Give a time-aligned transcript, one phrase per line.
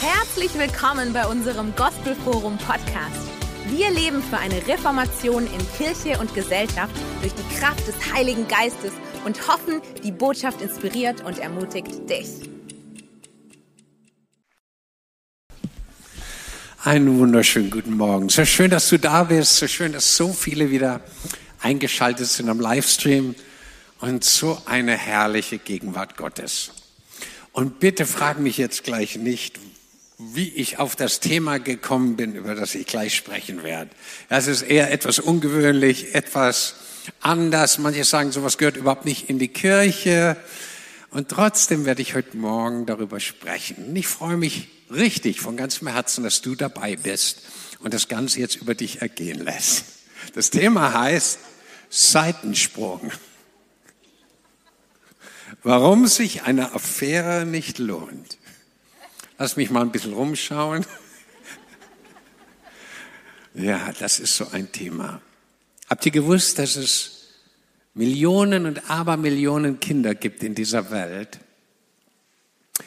[0.00, 3.26] Herzlich willkommen bei unserem Gospelforum Podcast.
[3.66, 8.92] Wir leben für eine Reformation in Kirche und Gesellschaft durch die Kraft des Heiligen Geistes
[9.24, 12.28] und hoffen, die Botschaft inspiriert und ermutigt dich.
[16.84, 18.28] Einen wunderschönen guten Morgen.
[18.28, 19.56] So schön, dass du da bist.
[19.56, 21.00] So schön, dass so viele wieder
[21.60, 23.34] eingeschaltet sind am Livestream.
[23.98, 26.70] Und so eine herrliche Gegenwart Gottes.
[27.50, 29.58] Und bitte frag mich jetzt gleich nicht,
[30.18, 33.90] wie ich auf das Thema gekommen bin, über das ich gleich sprechen werde.
[34.28, 36.74] Das ist eher etwas ungewöhnlich, etwas
[37.20, 37.78] anders.
[37.78, 40.36] Manche sagen, sowas gehört überhaupt nicht in die Kirche.
[41.10, 43.76] Und trotzdem werde ich heute Morgen darüber sprechen.
[43.88, 47.42] Und ich freue mich richtig von ganzem Herzen, dass du dabei bist
[47.78, 49.84] und das Ganze jetzt über dich ergehen lässt.
[50.34, 51.38] Das Thema heißt
[51.90, 53.12] Seitensprung.
[55.62, 58.37] Warum sich eine Affäre nicht lohnt.
[59.40, 60.84] Lass mich mal ein bisschen rumschauen.
[63.54, 65.20] Ja, das ist so ein Thema.
[65.88, 67.30] Habt ihr gewusst, dass es
[67.92, 71.40] Millionen und Abermillionen Kinder gibt in dieser Welt,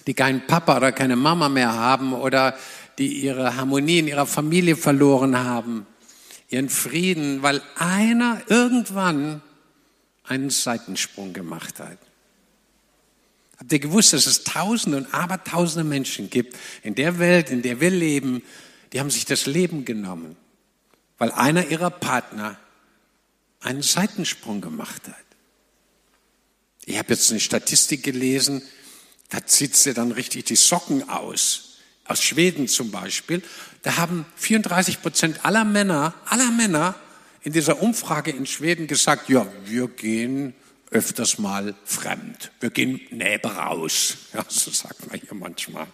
[0.08, 2.58] die keinen Papa oder keine Mama mehr haben oder
[3.00, 5.88] die ihre Harmonie in ihrer Familie verloren haben,
[6.48, 9.42] ihren Frieden, weil einer irgendwann
[10.24, 11.98] einen Seitensprung gemacht hat.
[13.62, 17.80] Habt ihr gewusst, dass es Tausende und Abertausende Menschen gibt in der Welt, in der
[17.80, 18.42] wir leben,
[18.92, 20.36] die haben sich das Leben genommen,
[21.20, 22.58] weil einer ihrer Partner
[23.60, 25.16] einen Seitensprung gemacht hat.
[26.86, 28.64] Ich habe jetzt eine Statistik gelesen,
[29.30, 31.78] da zieht sie dann richtig die Socken aus.
[32.06, 33.44] Aus Schweden zum Beispiel.
[33.84, 36.96] Da haben 34 Prozent aller Männer, aller Männer
[37.44, 40.56] in dieser Umfrage in Schweden gesagt, ja, wir gehen
[40.92, 42.52] öfters mal fremd.
[42.60, 44.18] Wir gehen Nähe raus.
[44.34, 45.88] Ja, so sagt man hier manchmal.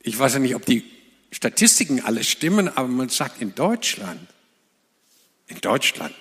[0.00, 0.84] Ich weiß ja nicht, ob die
[1.30, 4.28] Statistiken alle stimmen, aber man sagt in Deutschland,
[5.46, 6.14] in Deutschland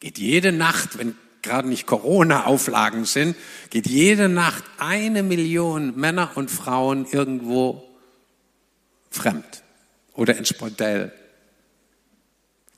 [0.00, 3.36] geht jede Nacht, wenn gerade nicht Corona-Auflagen sind,
[3.70, 7.88] geht jede Nacht eine Million Männer und Frauen irgendwo
[9.10, 9.62] fremd
[10.14, 11.12] oder ins Bordell.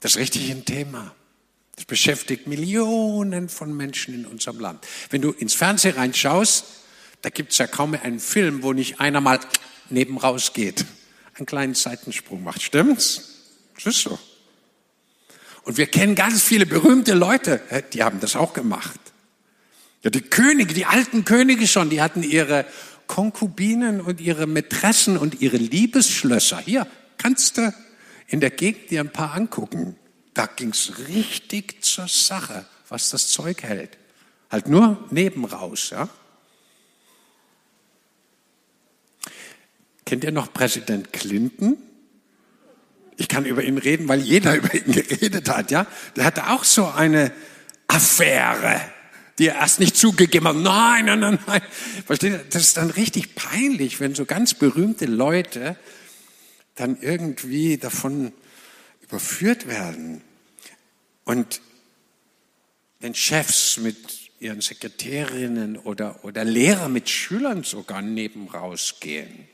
[0.01, 1.15] Das ist richtig ein Thema.
[1.77, 4.87] Das beschäftigt Millionen von Menschen in unserem Land.
[5.11, 6.65] Wenn du ins Fernsehen reinschaust,
[7.23, 9.41] da gibt es ja kaum mehr einen Film, wo nicht einer mal
[9.91, 10.85] neben rausgeht,
[11.35, 12.63] einen kleinen Seitensprung macht.
[12.63, 13.31] Stimmt's?
[13.75, 14.19] Das ist so.
[15.65, 17.61] Und wir kennen ganz viele berühmte Leute,
[17.93, 19.01] die haben das auch gemacht.
[20.03, 22.67] Ja, die Könige, die alten Könige schon, die hatten ihre
[23.07, 26.59] Konkubinen und ihre Mätressen und ihre Liebesschlösser.
[26.59, 26.87] Hier
[27.17, 27.75] kannst du
[28.29, 29.97] in der Gegend dir ein paar angucken
[30.35, 33.97] da ging's richtig zur Sache, was das Zeug hält.
[34.51, 36.09] Halt nur nebenraus, ja.
[40.05, 41.79] Kennt ihr noch Präsident Clinton?
[43.17, 45.87] Ich kann über ihn reden, weil jeder über ihn geredet hat, ja.
[46.17, 47.33] Der hatte auch so eine
[47.87, 48.81] Affäre,
[49.39, 50.57] die er erst nicht zugegeben hat.
[50.57, 51.63] Nein, nein, nein, nein.
[52.07, 52.45] Versteht ihr?
[52.51, 55.77] Das ist dann richtig peinlich, wenn so ganz berühmte Leute
[56.75, 58.33] dann irgendwie davon
[59.05, 60.23] überführt werden.
[61.25, 61.61] Und
[63.01, 63.97] wenn Chefs mit
[64.41, 69.49] ihren Sekretärinnen oder, oder Lehrer mit Schülern sogar neben rausgehen.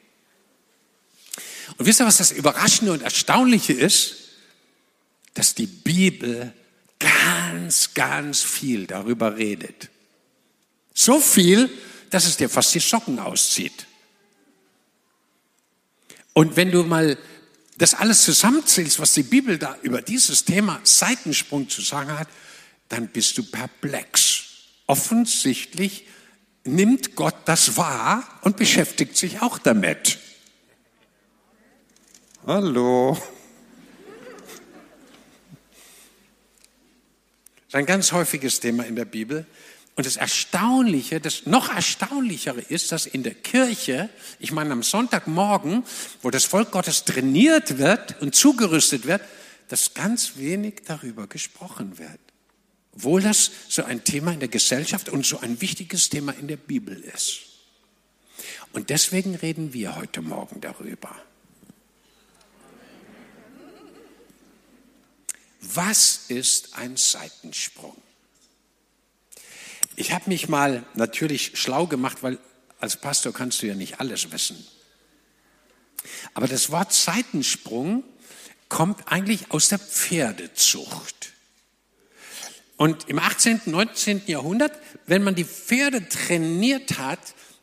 [1.76, 4.16] Und wisst ihr, was das Überraschende und Erstaunliche ist?
[5.34, 6.52] Dass die Bibel
[6.98, 9.88] ganz, ganz viel darüber redet.
[10.92, 11.70] So viel,
[12.10, 13.86] dass es dir fast die Socken auszieht.
[16.32, 17.16] Und wenn du mal
[17.80, 22.28] das alles zusammenzählst, was die Bibel da über dieses Thema Seitensprung zu sagen hat,
[22.90, 24.44] dann bist du perplex.
[24.86, 26.06] Offensichtlich
[26.64, 30.18] nimmt Gott das wahr und beschäftigt sich auch damit.
[32.46, 33.14] Hallo.
[37.54, 39.46] Das ist ein ganz häufiges Thema in der Bibel.
[40.00, 44.08] Und das Erstaunliche, das noch Erstaunlichere ist, dass in der Kirche,
[44.38, 45.84] ich meine am Sonntagmorgen,
[46.22, 49.20] wo das Volk Gottes trainiert wird und zugerüstet wird,
[49.68, 52.18] dass ganz wenig darüber gesprochen wird.
[52.94, 56.56] Obwohl das so ein Thema in der Gesellschaft und so ein wichtiges Thema in der
[56.56, 57.40] Bibel ist.
[58.72, 61.14] Und deswegen reden wir heute Morgen darüber.
[65.60, 68.00] Was ist ein Seitensprung?
[69.96, 72.38] Ich habe mich mal natürlich schlau gemacht, weil
[72.78, 74.66] als Pastor kannst du ja nicht alles wissen.
[76.34, 78.04] Aber das Wort Seitensprung
[78.68, 81.32] kommt eigentlich aus der Pferdezucht.
[82.76, 84.22] Und im 18., 19.
[84.26, 84.72] Jahrhundert,
[85.06, 87.18] wenn man die Pferde trainiert hat,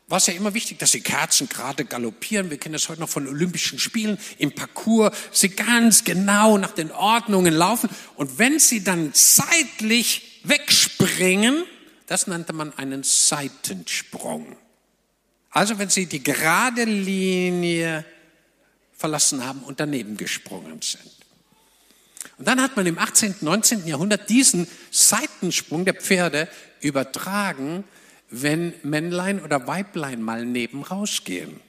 [0.07, 2.50] war es ja immer wichtig, dass die Kerzen gerade galoppieren.
[2.50, 5.18] Wir kennen das heute noch von Olympischen Spielen im Parcours.
[5.31, 7.89] Sie ganz genau nach den Ordnungen laufen.
[8.15, 11.63] Und wenn sie dann seitlich wegspringen,
[12.07, 14.56] das nannte man einen Seitensprung.
[15.51, 18.04] Also wenn sie die gerade Linie
[18.94, 21.12] verlassen haben und daneben gesprungen sind.
[22.38, 23.88] Und dann hat man im 18., 19.
[23.88, 26.48] Jahrhundert diesen Seitensprung der Pferde
[26.81, 27.83] übertragen
[28.30, 31.62] wenn Männlein oder Weiblein mal neben rausgehen,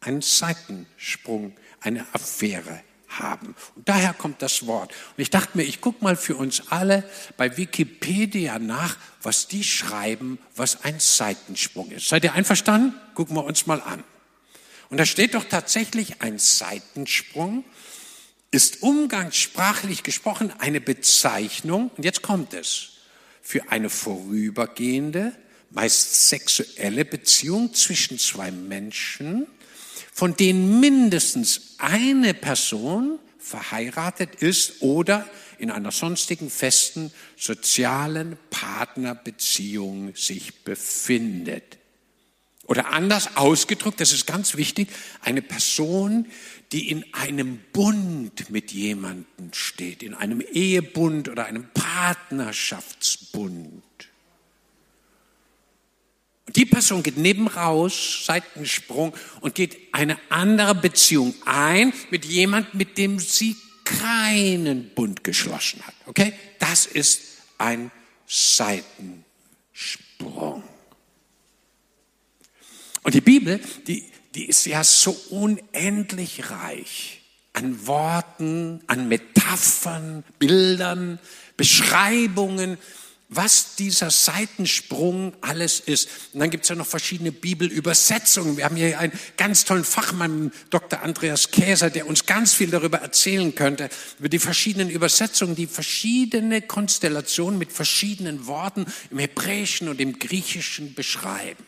[0.00, 3.54] einen Seitensprung, eine Affäre haben.
[3.74, 4.92] Und daher kommt das Wort.
[5.16, 9.64] Und ich dachte mir, ich gucke mal für uns alle bei Wikipedia nach, was die
[9.64, 12.08] schreiben, was ein Seitensprung ist.
[12.08, 12.94] Seid ihr einverstanden?
[13.14, 14.02] Gucken wir uns mal an.
[14.88, 17.64] Und da steht doch tatsächlich ein Seitensprung
[18.50, 22.92] ist umgangssprachlich gesprochen eine Bezeichnung, und jetzt kommt es,
[23.42, 25.36] für eine vorübergehende,
[25.70, 29.46] meist sexuelle Beziehung zwischen zwei Menschen,
[30.16, 35.28] von denen mindestens eine Person verheiratet ist oder
[35.58, 41.76] in einer sonstigen festen sozialen Partnerbeziehung sich befindet.
[42.64, 44.88] Oder anders ausgedrückt, das ist ganz wichtig,
[45.20, 46.24] eine Person,
[46.72, 53.82] die in einem Bund mit jemandem steht, in einem Ehebund oder einem Partnerschaftsbund.
[56.56, 62.96] Die Person geht neben raus, Seitensprung, und geht eine andere Beziehung ein mit jemand, mit
[62.98, 65.94] dem sie keinen Bund geschlossen hat.
[66.06, 66.32] Okay?
[66.58, 67.20] Das ist
[67.58, 67.90] ein
[68.26, 69.22] Seitensprung.
[73.02, 74.04] Und die Bibel, die,
[74.34, 77.20] die ist ja so unendlich reich
[77.52, 81.18] an Worten, an Metaphern, Bildern,
[81.56, 82.78] Beschreibungen,
[83.28, 86.08] was dieser Seitensprung alles ist.
[86.32, 88.56] Und dann gibt es ja noch verschiedene Bibelübersetzungen.
[88.56, 91.02] Wir haben hier einen ganz tollen Fachmann, Dr.
[91.02, 93.88] Andreas Käser, der uns ganz viel darüber erzählen könnte,
[94.18, 100.94] über die verschiedenen Übersetzungen, die verschiedene Konstellationen mit verschiedenen Worten im Hebräischen und im Griechischen
[100.94, 101.64] beschreiben.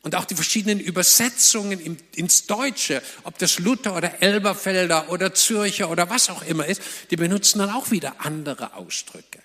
[0.00, 6.10] Und auch die verschiedenen Übersetzungen ins Deutsche, ob das Luther oder Elberfelder oder Zürcher oder
[6.10, 9.43] was auch immer ist, die benutzen dann auch wieder andere Ausdrücke.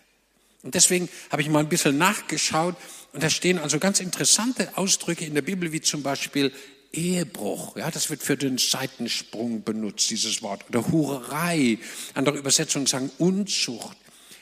[0.63, 2.75] Und deswegen habe ich mal ein bisschen nachgeschaut
[3.13, 6.51] und da stehen also ganz interessante Ausdrücke in der Bibel, wie zum Beispiel
[6.91, 7.77] Ehebruch.
[7.77, 10.67] Ja, das wird für den Seitensprung benutzt, dieses Wort.
[10.69, 11.77] Oder Hurerei.
[12.13, 13.97] Andere Übersetzungen sagen Unzucht.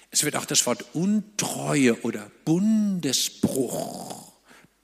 [0.10, 4.27] Es wird auch das Wort Untreue oder Bundesbruch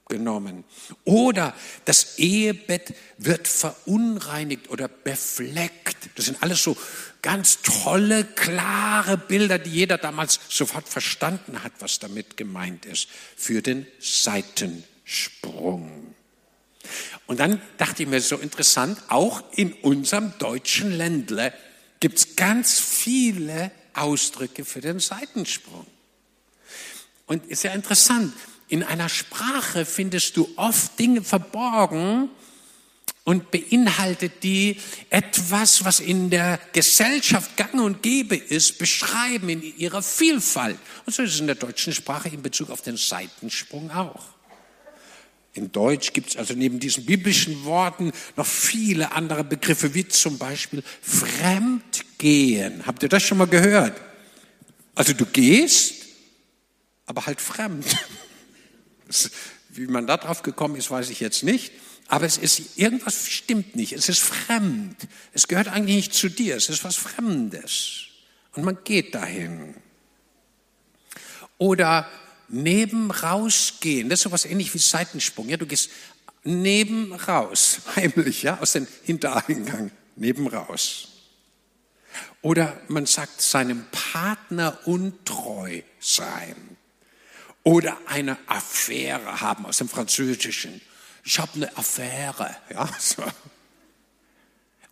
[0.06, 0.64] genommen.
[1.04, 1.54] Oder
[1.84, 5.96] das Ehebett wird verunreinigt oder befleckt.
[6.16, 6.76] Das sind alles so
[7.22, 13.62] ganz tolle, klare Bilder, die jeder damals sofort verstanden hat, was damit gemeint ist, für
[13.62, 16.14] den Seitensprung.
[17.26, 21.54] Und dann dachte ich mir, so interessant, auch in unserem deutschen Ländle
[22.00, 25.86] gibt es ganz viele Ausdrücke für den Seitensprung.
[27.26, 28.34] Und ist ja interessant,
[28.68, 32.30] in einer Sprache findest du oft Dinge verborgen
[33.24, 34.76] und beinhaltet die
[35.08, 40.78] etwas, was in der Gesellschaft gang und gäbe ist, beschreiben in ihrer Vielfalt.
[41.06, 44.26] Und so ist es in der deutschen Sprache in Bezug auf den Seitensprung auch.
[45.54, 50.36] In Deutsch gibt es also neben diesen biblischen Worten noch viele andere Begriffe, wie zum
[50.36, 52.86] Beispiel Fremdgehen.
[52.86, 54.00] Habt ihr das schon mal gehört?
[54.96, 55.94] Also du gehst,
[57.06, 57.86] aber halt fremd.
[59.70, 61.72] Wie man da drauf gekommen ist, weiß ich jetzt nicht.
[62.08, 63.92] Aber es ist, irgendwas stimmt nicht.
[63.92, 64.96] Es ist fremd.
[65.32, 66.56] Es gehört eigentlich nicht zu dir.
[66.56, 68.06] Es ist was Fremdes.
[68.52, 69.74] Und man geht dahin.
[71.58, 72.08] Oder
[72.48, 74.08] neben rausgehen.
[74.08, 75.48] Das ist so was ähnlich wie Seitensprung.
[75.48, 75.90] Ja, du gehst
[76.44, 77.80] neben raus.
[77.96, 79.90] Heimlich, ja, aus dem Hintereingang.
[80.16, 81.08] Neben raus.
[82.42, 86.76] Oder man sagt seinem Partner untreu sein
[87.64, 90.80] oder eine Affäre haben aus dem Französischen.
[91.24, 92.54] Ich habe eine Affäre.
[92.70, 93.24] Ja, so.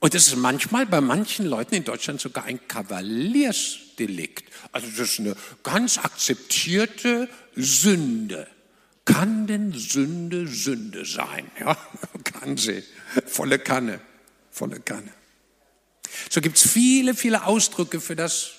[0.01, 4.51] Und das ist manchmal bei manchen Leuten in Deutschland sogar ein Kavaliersdelikt.
[4.73, 8.49] Also das ist eine ganz akzeptierte Sünde.
[9.05, 11.49] Kann denn Sünde Sünde sein?
[11.61, 11.77] Ja,
[12.25, 12.83] kann sie.
[13.27, 14.01] Volle Kanne.
[14.51, 15.13] Volle Kanne.
[16.31, 18.51] So gibt es viele, viele Ausdrücke für das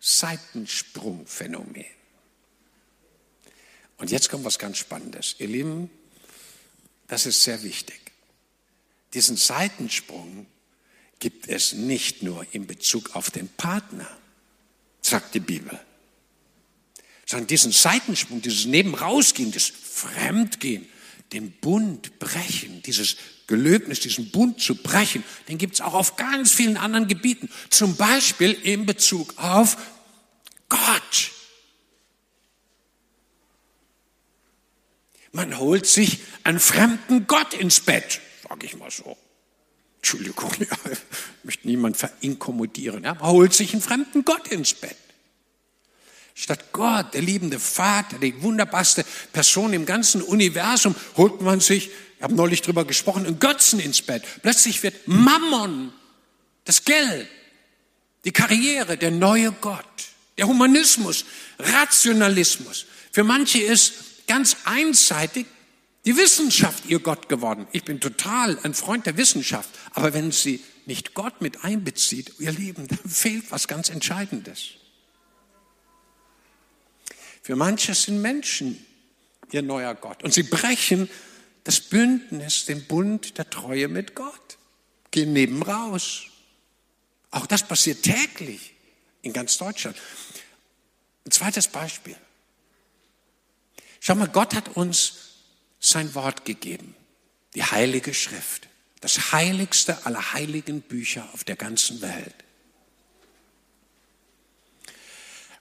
[0.00, 1.95] Seitensprungphänomen.
[3.98, 5.36] Und jetzt kommt was ganz Spannendes.
[5.38, 5.90] Ihr Lieben,
[7.06, 8.00] das ist sehr wichtig.
[9.14, 10.46] Diesen Seitensprung
[11.18, 14.08] gibt es nicht nur in Bezug auf den Partner,
[15.00, 15.80] sagt die Bibel,
[17.24, 20.86] sondern diesen Seitensprung, dieses Nebenrausgehen, das Fremdgehen,
[21.32, 26.52] den Bund brechen, dieses Gelöbnis, diesen Bund zu brechen, den gibt es auch auf ganz
[26.52, 27.48] vielen anderen Gebieten.
[27.70, 29.76] Zum Beispiel in Bezug auf
[30.68, 31.32] Gott.
[35.36, 39.18] Man holt sich einen fremden Gott ins Bett, sage ich mal so.
[39.96, 40.66] Entschuldigung, ja,
[41.42, 43.04] möchte niemand verinkommodieren.
[43.04, 44.96] Ja, man holt sich einen fremden Gott ins Bett.
[46.34, 52.22] Statt Gott, der liebende Vater, die wunderbarste Person im ganzen Universum, holt man sich, ich
[52.22, 54.22] habe neulich drüber gesprochen, einen Götzen ins Bett.
[54.40, 55.92] Plötzlich wird Mammon,
[56.64, 57.28] das Geld,
[58.24, 59.84] die Karriere, der neue Gott,
[60.38, 61.26] der Humanismus,
[61.58, 62.86] Rationalismus.
[63.12, 63.92] Für manche ist
[64.26, 65.46] ganz einseitig
[66.04, 67.66] die Wissenschaft ihr Gott geworden.
[67.72, 69.68] Ich bin total ein Freund der Wissenschaft.
[69.92, 74.74] Aber wenn sie nicht Gott mit einbezieht, ihr Leben, dann fehlt was ganz Entscheidendes.
[77.42, 78.84] Für manche sind Menschen
[79.52, 80.22] ihr neuer Gott.
[80.22, 81.08] Und sie brechen
[81.64, 84.58] das Bündnis, den Bund der Treue mit Gott.
[85.10, 86.26] Gehen neben raus.
[87.30, 88.74] Auch das passiert täglich
[89.22, 89.96] in ganz Deutschland.
[91.24, 92.16] Ein zweites Beispiel.
[94.00, 95.14] Schau mal, Gott hat uns
[95.80, 96.94] sein Wort gegeben.
[97.54, 98.68] Die Heilige Schrift.
[99.00, 102.34] Das heiligste aller heiligen Bücher auf der ganzen Welt.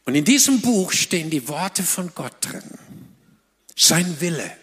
[0.05, 2.77] Und in diesem Buch stehen die Worte von Gott drin.
[3.75, 4.55] Sein Wille,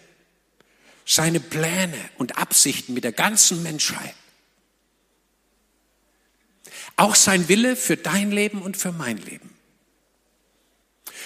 [1.05, 4.15] seine Pläne und Absichten mit der ganzen Menschheit.
[6.95, 9.53] Auch sein Wille für dein Leben und für mein Leben.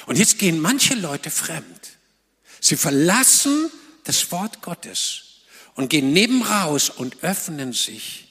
[0.07, 1.96] Und jetzt gehen manche Leute fremd.
[2.59, 3.71] Sie verlassen
[4.03, 5.23] das Wort Gottes
[5.75, 8.27] und gehen neben raus und öffnen sich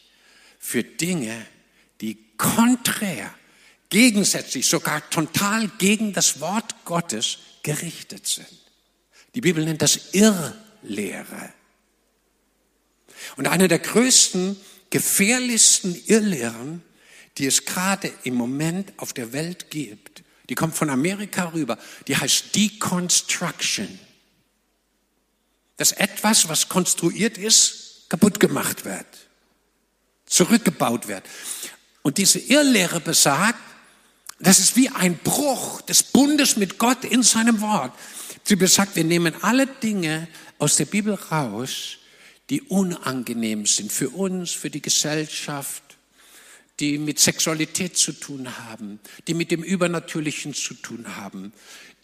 [0.58, 1.46] für Dinge,
[2.00, 3.32] die konträr
[3.88, 8.46] gegensätzlich, sogar total gegen das Wort Gottes gerichtet sind.
[9.34, 11.52] Die Bibel nennt das Irrlehre.
[13.36, 14.56] Und eine der größten,
[14.90, 16.82] gefährlichsten Irrlehren,
[17.38, 22.16] die es gerade im Moment auf der Welt gibt, die kommt von Amerika rüber, die
[22.16, 23.98] heißt Deconstruction.
[25.76, 29.06] Dass etwas, was konstruiert ist, kaputt gemacht wird,
[30.26, 31.24] zurückgebaut wird.
[32.02, 33.58] Und diese Irrlehre besagt,
[34.38, 37.92] das ist wie ein Bruch des Bundes mit Gott in seinem Wort.
[38.44, 40.28] Sie besagt, wir nehmen alle Dinge
[40.58, 41.98] aus der Bibel raus,
[42.50, 45.82] die unangenehm sind für uns, für die Gesellschaft,
[46.78, 51.52] die mit Sexualität zu tun haben, die mit dem Übernatürlichen zu tun haben,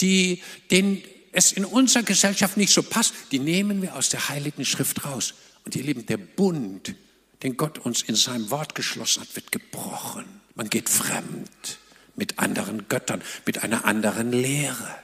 [0.01, 1.03] die, denen
[1.33, 5.35] es in unserer Gesellschaft nicht so passt, die nehmen wir aus der Heiligen Schrift raus.
[5.65, 6.95] Und ihr Lieben, der Bund,
[7.43, 10.27] den Gott uns in seinem Wort geschlossen hat, wird gebrochen.
[10.55, 11.79] Man geht fremd
[12.15, 14.99] mit anderen Göttern, mit einer anderen Lehre.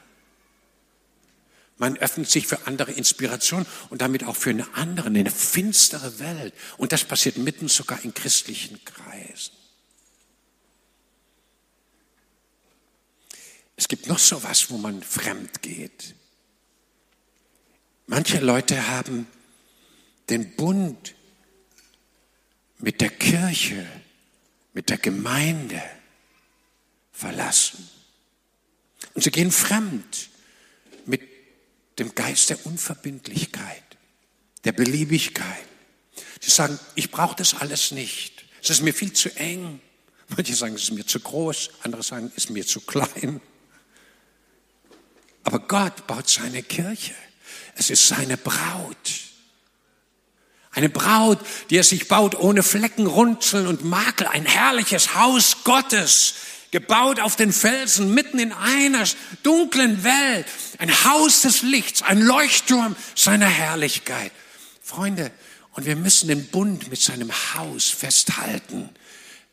[1.79, 6.53] Man öffnet sich für andere Inspirationen und damit auch für eine andere, eine finstere Welt.
[6.77, 9.53] Und das passiert mitten sogar in christlichen Kreisen.
[13.77, 16.17] Es gibt noch so was, wo man fremd geht.
[18.09, 19.27] Manche Leute haben
[20.31, 21.15] den Bund
[22.79, 23.87] mit der Kirche,
[24.73, 25.83] mit der Gemeinde,
[27.13, 27.87] verlassen.
[29.13, 30.31] Und sie gehen fremd
[31.05, 31.21] mit
[31.99, 33.85] dem Geist der Unverbindlichkeit,
[34.65, 35.67] der Beliebigkeit.
[36.41, 38.47] Sie sagen, ich brauche das alles nicht.
[38.63, 39.81] Es ist mir viel zu eng.
[40.29, 43.43] Manche sagen, es ist mir zu groß, andere sagen, es ist mir zu klein.
[45.45, 47.15] Aber Gott baut seine Kirche.
[47.79, 48.97] Es ist seine Braut.
[50.73, 51.39] Eine Braut,
[51.71, 54.27] die er sich baut ohne Flecken, Runzeln und Makel.
[54.27, 56.35] Ein herrliches Haus Gottes,
[56.71, 59.05] gebaut auf den Felsen, mitten in einer
[59.43, 60.47] dunklen Welt,
[60.79, 64.33] ein Haus des Lichts, ein Leuchtturm seiner Herrlichkeit.
[64.83, 65.31] Freunde,
[65.73, 68.91] und wir müssen den Bund mit seinem Haus festhalten.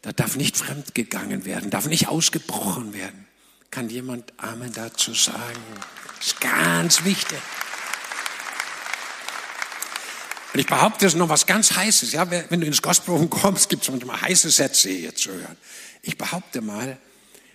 [0.02, 3.26] Da darf nicht fremdgegangen werden, darf nicht ausgebrochen werden.
[3.72, 5.62] Kann jemand Amen dazu sagen?
[6.18, 7.40] Das ist ganz wichtig.
[10.56, 12.14] Und ich behaupte, das ist noch was ganz Heißes.
[12.14, 15.58] Ja, wenn du ins Gospelroom kommst, gibt es manchmal heiße Sätze hier zu hören.
[16.02, 16.98] Ich behaupte mal,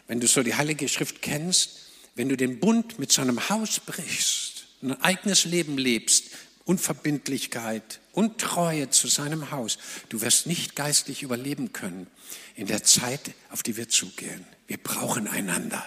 [0.07, 1.79] wenn du so die Heilige Schrift kennst,
[2.15, 6.25] wenn du den Bund mit seinem Haus brichst, ein eigenes Leben lebst,
[6.67, 9.79] Unverbindlichkeit und Treue zu seinem Haus,
[10.11, 12.07] du wirst nicht geistlich überleben können
[12.55, 14.45] in der Zeit, auf die wir zugehen.
[14.67, 15.83] Wir brauchen einander.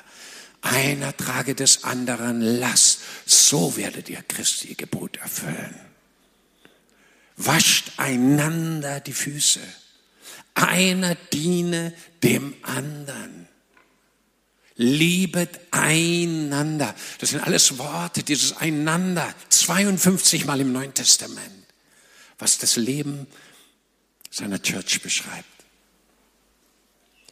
[0.63, 3.01] Einer trage des anderen Last.
[3.27, 5.92] So werdet ihr Christi Gebot erfüllen.
[7.37, 9.59] Wascht einander die Füße.
[10.53, 13.47] Einer diene dem anderen.
[14.75, 16.95] Liebet einander.
[17.19, 21.65] Das sind alles Worte, dieses einander, 52 Mal im Neuen Testament,
[22.39, 23.27] was das Leben
[24.31, 25.45] seiner Church beschreibt.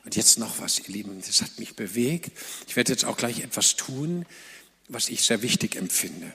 [0.04, 2.32] Und jetzt noch was, ihr Lieben, das hat mich bewegt.
[2.68, 4.26] Ich werde jetzt auch gleich etwas tun,
[4.88, 6.34] was ich sehr wichtig empfinde.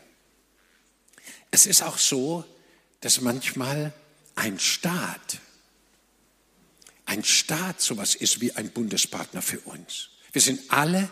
[1.50, 2.44] Es ist auch so,
[3.00, 3.92] dass manchmal
[4.34, 5.40] ein Staat,
[7.06, 10.10] ein Staat sowas ist wie ein Bundespartner für uns.
[10.32, 11.08] Wir sind alle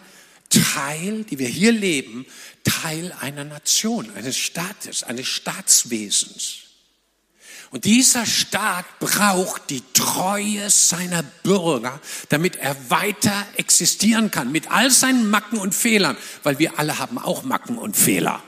[0.50, 2.26] Teil, die wir hier leben,
[2.64, 6.58] Teil einer Nation, eines Staates, eines Staatswesens.
[7.70, 14.90] Und dieser Staat braucht die Treue seiner Bürger, damit er weiter existieren kann, mit all
[14.90, 18.42] seinen Macken und Fehlern, weil wir alle haben auch Macken und Fehler.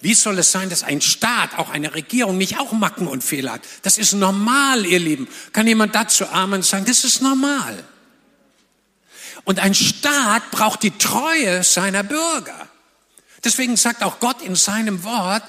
[0.00, 3.52] Wie soll es sein, dass ein Staat, auch eine Regierung nicht auch Macken und Fehler
[3.52, 3.62] hat?
[3.82, 5.28] Das ist normal, ihr Lieben.
[5.52, 6.86] Kann jemand dazu Amen sagen?
[6.86, 7.84] Das ist normal.
[9.44, 12.68] Und ein Staat braucht die Treue seiner Bürger.
[13.44, 15.42] Deswegen sagt auch Gott in seinem Wort,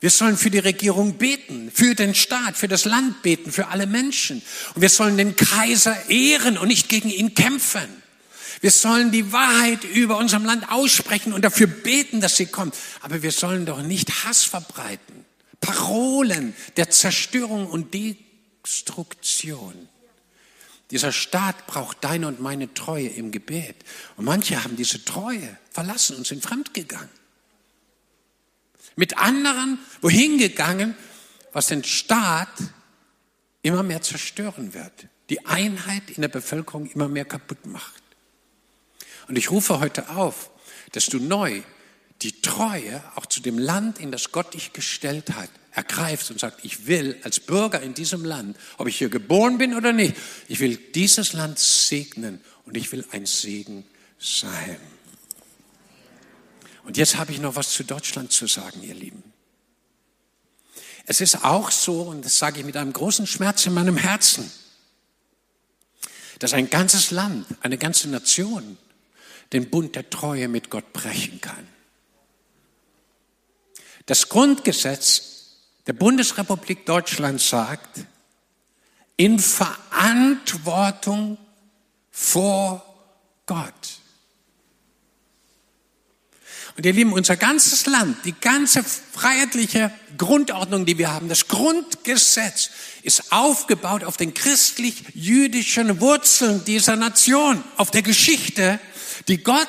[0.00, 3.86] wir sollen für die Regierung beten, für den Staat, für das Land beten, für alle
[3.86, 4.42] Menschen.
[4.74, 8.02] Und wir sollen den Kaiser ehren und nicht gegen ihn kämpfen.
[8.60, 12.74] Wir sollen die Wahrheit über unserem Land aussprechen und dafür beten, dass sie kommt.
[13.00, 15.24] Aber wir sollen doch nicht Hass verbreiten.
[15.60, 19.88] Parolen der Zerstörung und Destruktion.
[20.90, 23.76] Dieser Staat braucht deine und meine Treue im Gebet.
[24.16, 27.08] Und manche haben diese Treue verlassen und sind fremdgegangen
[28.96, 30.96] mit anderen wohin gegangen,
[31.52, 32.48] was den Staat
[33.62, 38.02] immer mehr zerstören wird, die Einheit in der Bevölkerung immer mehr kaputt macht.
[39.28, 40.50] Und ich rufe heute auf,
[40.92, 41.62] dass du neu
[42.22, 46.60] die Treue auch zu dem Land, in das Gott dich gestellt hat, ergreifst und sagst,
[46.62, 50.16] ich will als Bürger in diesem Land, ob ich hier geboren bin oder nicht,
[50.48, 53.84] ich will dieses Land segnen und ich will ein Segen
[54.18, 54.78] sein.
[56.84, 59.22] Und jetzt habe ich noch was zu Deutschland zu sagen, ihr Lieben.
[61.04, 64.50] Es ist auch so, und das sage ich mit einem großen Schmerz in meinem Herzen,
[66.38, 68.78] dass ein ganzes Land, eine ganze Nation
[69.52, 71.68] den Bund der Treue mit Gott brechen kann.
[74.06, 75.36] Das Grundgesetz
[75.86, 78.00] der Bundesrepublik Deutschland sagt,
[79.16, 81.38] in Verantwortung
[82.10, 82.84] vor
[83.46, 84.00] Gott.
[86.76, 92.70] Und ihr Lieben, unser ganzes Land, die ganze freiheitliche Grundordnung, die wir haben, das Grundgesetz
[93.02, 98.78] ist aufgebaut auf den christlich-jüdischen Wurzeln dieser Nation, auf der Geschichte,
[99.28, 99.68] die Gott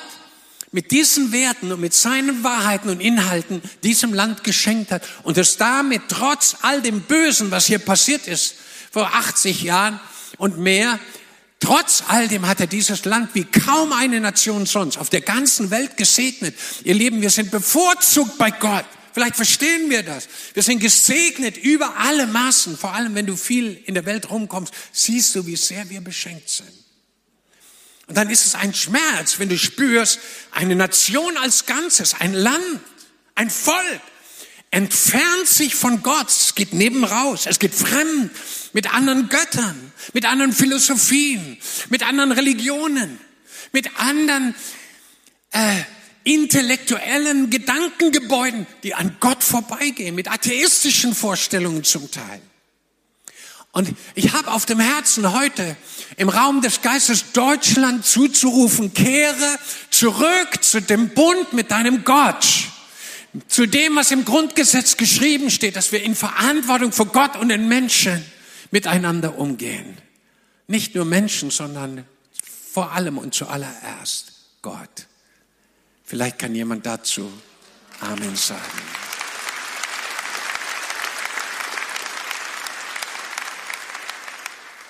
[0.70, 5.56] mit diesen Werten und mit seinen Wahrheiten und Inhalten diesem Land geschenkt hat und es
[5.56, 8.54] damit trotz all dem Bösen, was hier passiert ist,
[8.90, 10.00] vor 80 Jahren
[10.36, 10.98] und mehr,
[11.60, 15.70] Trotz all dem hat er dieses Land wie kaum eine Nation sonst auf der ganzen
[15.70, 16.54] Welt gesegnet.
[16.84, 18.84] Ihr Lieben, wir sind bevorzugt bei Gott.
[19.12, 20.28] Vielleicht verstehen wir das.
[20.54, 22.78] Wir sind gesegnet über alle Maßen.
[22.78, 26.48] Vor allem, wenn du viel in der Welt rumkommst, siehst du, wie sehr wir beschenkt
[26.48, 26.70] sind.
[28.08, 30.18] Und dann ist es ein Schmerz, wenn du spürst,
[30.50, 32.80] eine Nation als Ganzes, ein Land,
[33.34, 34.00] ein Volk
[34.70, 36.28] entfernt sich von Gott.
[36.28, 37.46] Es geht neben raus.
[37.46, 38.30] Es geht fremd
[38.72, 41.58] mit anderen Göttern, mit anderen Philosophien,
[41.90, 43.18] mit anderen Religionen,
[43.72, 44.54] mit anderen
[45.52, 45.76] äh,
[46.24, 52.40] intellektuellen Gedankengebäuden, die an Gott vorbeigehen, mit atheistischen Vorstellungen zum Teil.
[53.78, 55.76] Und ich habe auf dem Herzen heute
[56.16, 59.56] im Raum des Geistes Deutschland zuzurufen, kehre
[59.88, 62.44] zurück zu dem Bund mit deinem Gott
[63.46, 67.68] zu dem, was im Grundgesetz geschrieben steht, dass wir in Verantwortung vor Gott und den
[67.68, 68.24] Menschen
[68.72, 69.96] miteinander umgehen.
[70.66, 72.04] Nicht nur Menschen, sondern
[72.72, 75.06] vor allem und zuallererst Gott.
[76.04, 77.30] Vielleicht kann jemand dazu
[78.00, 79.07] Amen sagen.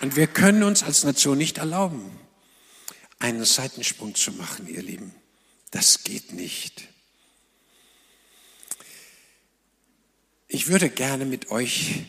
[0.01, 2.11] Und wir können uns als Nation nicht erlauben,
[3.19, 5.15] einen Seitensprung zu machen, ihr Lieben.
[5.71, 6.89] Das geht nicht.
[10.47, 12.05] Ich würde gerne mit euch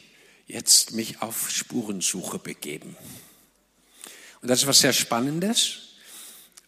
[0.47, 2.95] jetzt mich auf Spurensuche begeben.
[4.41, 5.89] Und das ist was sehr Spannendes.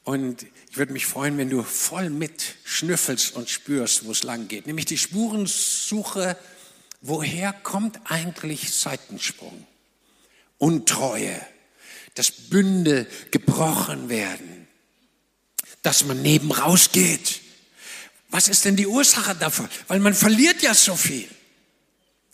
[0.03, 4.47] Und ich würde mich freuen, wenn du voll mit schnüffelst und spürst, wo es lang
[4.47, 4.65] geht.
[4.65, 6.35] Nämlich die Spurensuche,
[7.01, 9.67] woher kommt eigentlich Seitensprung?
[10.61, 11.41] Untreue,
[12.13, 14.67] dass Bünde gebrochen werden,
[15.81, 17.41] dass man neben rausgeht.
[18.29, 19.67] Was ist denn die Ursache dafür?
[19.87, 21.27] Weil man verliert ja so viel.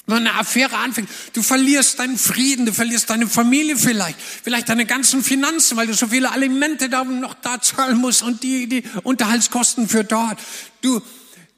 [0.07, 4.85] Wenn eine Affäre anfängt, du verlierst deinen Frieden, du verlierst deine Familie vielleicht, vielleicht deine
[4.85, 8.83] ganzen Finanzen, weil du so viele Alimente da noch da zahlen musst und die, die
[9.03, 10.37] Unterhaltskosten für dort.
[10.81, 11.01] Du,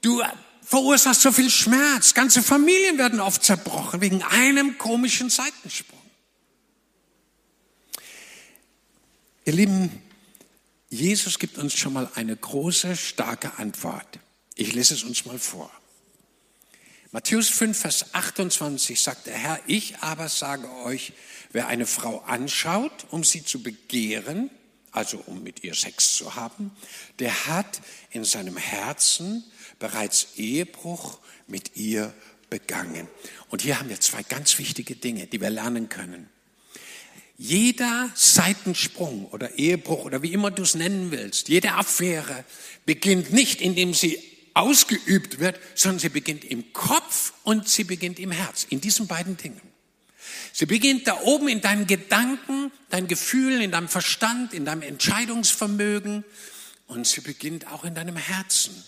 [0.01, 0.21] du
[0.63, 2.13] verursachst so viel Schmerz.
[2.13, 5.98] Ganze Familien werden oft zerbrochen wegen einem komischen Seitensprung.
[9.49, 9.89] Ihr Lieben,
[10.91, 14.19] Jesus gibt uns schon mal eine große, starke Antwort.
[14.53, 15.71] Ich lese es uns mal vor.
[17.12, 21.13] Matthäus 5, Vers 28 sagt der Herr, ich aber sage euch,
[21.51, 24.51] wer eine Frau anschaut, um sie zu begehren,
[24.91, 26.69] also um mit ihr Sex zu haben,
[27.17, 27.81] der hat
[28.12, 29.43] in seinem Herzen
[29.79, 32.13] bereits Ehebruch mit ihr
[32.51, 33.07] begangen.
[33.49, 36.29] Und hier haben wir zwei ganz wichtige Dinge, die wir lernen können.
[37.41, 42.43] Jeder Seitensprung oder Ehebruch oder wie immer du es nennen willst, jede Affäre
[42.86, 44.21] beginnt nicht, indem sie
[44.56, 49.38] ausgeübt wird, sondern sie beginnt im Kopf und sie beginnt im Herz, in diesen beiden
[49.38, 49.62] Dingen.
[50.52, 56.25] Sie beginnt da oben in deinen Gedanken, deinen Gefühlen, in deinem Verstand, in deinem Entscheidungsvermögen
[56.88, 58.84] und sie beginnt auch in deinem Herzen.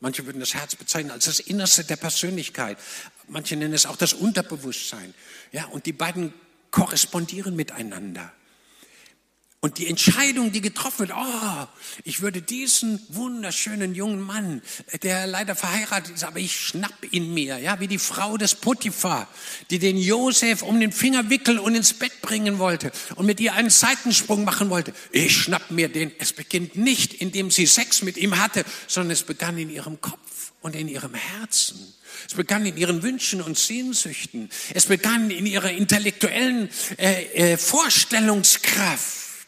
[0.00, 2.76] Manche würden das Herz bezeichnen als das Innerste der Persönlichkeit.
[3.28, 5.14] Manche nennen es auch das Unterbewusstsein.
[5.52, 6.34] Ja, und die beiden
[6.74, 8.32] korrespondieren miteinander.
[9.60, 11.66] Und die Entscheidung, die getroffen wird, oh,
[12.02, 14.60] ich würde diesen wunderschönen jungen Mann,
[15.04, 19.28] der leider verheiratet ist, aber ich schnapp ihn mir, ja, wie die Frau des Potiphar,
[19.70, 23.54] die den Josef um den Finger wickeln und ins Bett bringen wollte und mit ihr
[23.54, 24.92] einen Seitensprung machen wollte.
[25.12, 26.10] Ich schnapp mir den.
[26.18, 30.18] Es beginnt nicht, indem sie Sex mit ihm hatte, sondern es begann in ihrem Kopf
[30.64, 31.92] und in ihrem Herzen.
[32.26, 34.48] Es begann in ihren Wünschen und Sehnsüchten.
[34.72, 39.46] Es begann in ihrer intellektuellen äh, äh, Vorstellungskraft.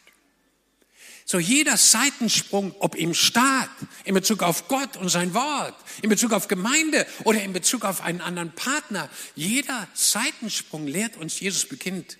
[1.24, 3.70] So jeder Seitensprung, ob im Staat,
[4.04, 8.02] in Bezug auf Gott und sein Wort, in Bezug auf Gemeinde oder in Bezug auf
[8.02, 12.18] einen anderen Partner, jeder Seitensprung lehrt uns, Jesus beginnt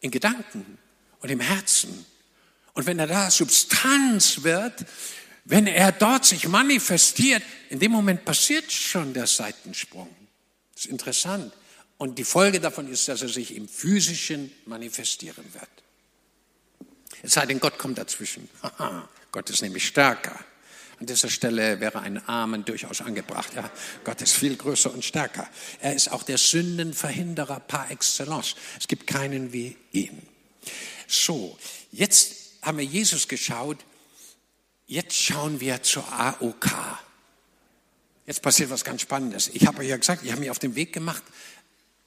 [0.00, 0.78] in Gedanken
[1.18, 2.06] und im Herzen.
[2.74, 4.86] Und wenn er da Substanz wird,
[5.48, 10.14] wenn er dort sich manifestiert, in dem Moment passiert schon der Seitensprung.
[10.74, 11.54] Das ist interessant.
[11.96, 15.70] Und die Folge davon ist, dass er sich im physischen manifestieren wird.
[17.22, 18.48] Es sei denn, Gott kommt dazwischen.
[19.32, 20.38] Gott ist nämlich stärker.
[21.00, 23.54] An dieser Stelle wäre ein Amen durchaus angebracht.
[23.54, 23.70] Ja,
[24.04, 25.48] Gott ist viel größer und stärker.
[25.80, 28.54] Er ist auch der Sündenverhinderer par excellence.
[28.78, 30.20] Es gibt keinen wie ihn.
[31.06, 31.56] So,
[31.90, 33.78] jetzt haben wir Jesus geschaut.
[34.90, 36.70] Jetzt schauen wir zur AOK.
[38.26, 39.50] Jetzt passiert was ganz Spannendes.
[39.52, 41.22] Ich habe euch ja gesagt, ich habe mich auf den Weg gemacht,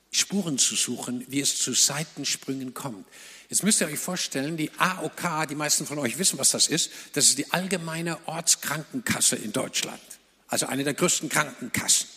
[0.10, 3.06] Spuren zu suchen, wie es zu Seitensprüngen kommt.
[3.50, 6.90] Jetzt müsst ihr euch vorstellen, die AOK, die meisten von euch wissen, was das ist,
[7.14, 10.02] das ist die allgemeine Ortskrankenkasse in Deutschland,
[10.48, 12.08] also eine der größten Krankenkassen.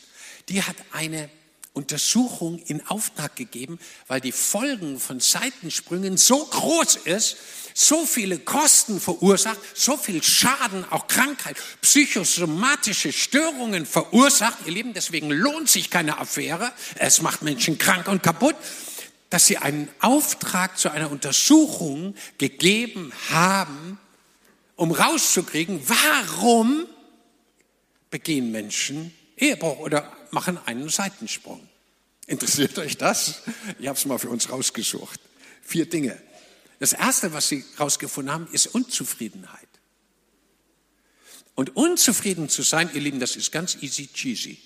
[0.48, 1.29] Die hat eine
[1.74, 7.37] Untersuchung in Auftrag gegeben, weil die Folgen von Seitensprüngen so groß ist,
[7.75, 14.59] so viele Kosten verursacht, so viel Schaden, auch Krankheit, psychosomatische Störungen verursacht.
[14.65, 16.73] Ihr Lieben, deswegen lohnt sich keine Affäre.
[16.95, 18.57] Es macht Menschen krank und kaputt
[19.35, 23.99] dass sie einen Auftrag zu einer Untersuchung gegeben haben,
[24.77, 26.87] um rauszukriegen, warum
[28.11, 31.69] begehen Menschen Ehebruch oder machen einen Seitensprung.
[32.29, 33.43] Interessiert euch das?
[33.81, 35.19] Ich habe es mal für uns rausgesucht.
[35.63, 36.17] Vier Dinge.
[36.85, 39.68] Das erste, was sie rausgefunden haben, ist Unzufriedenheit.
[41.55, 44.59] Und unzufrieden zu sein, ihr Lieben, das ist ganz easy cheesy.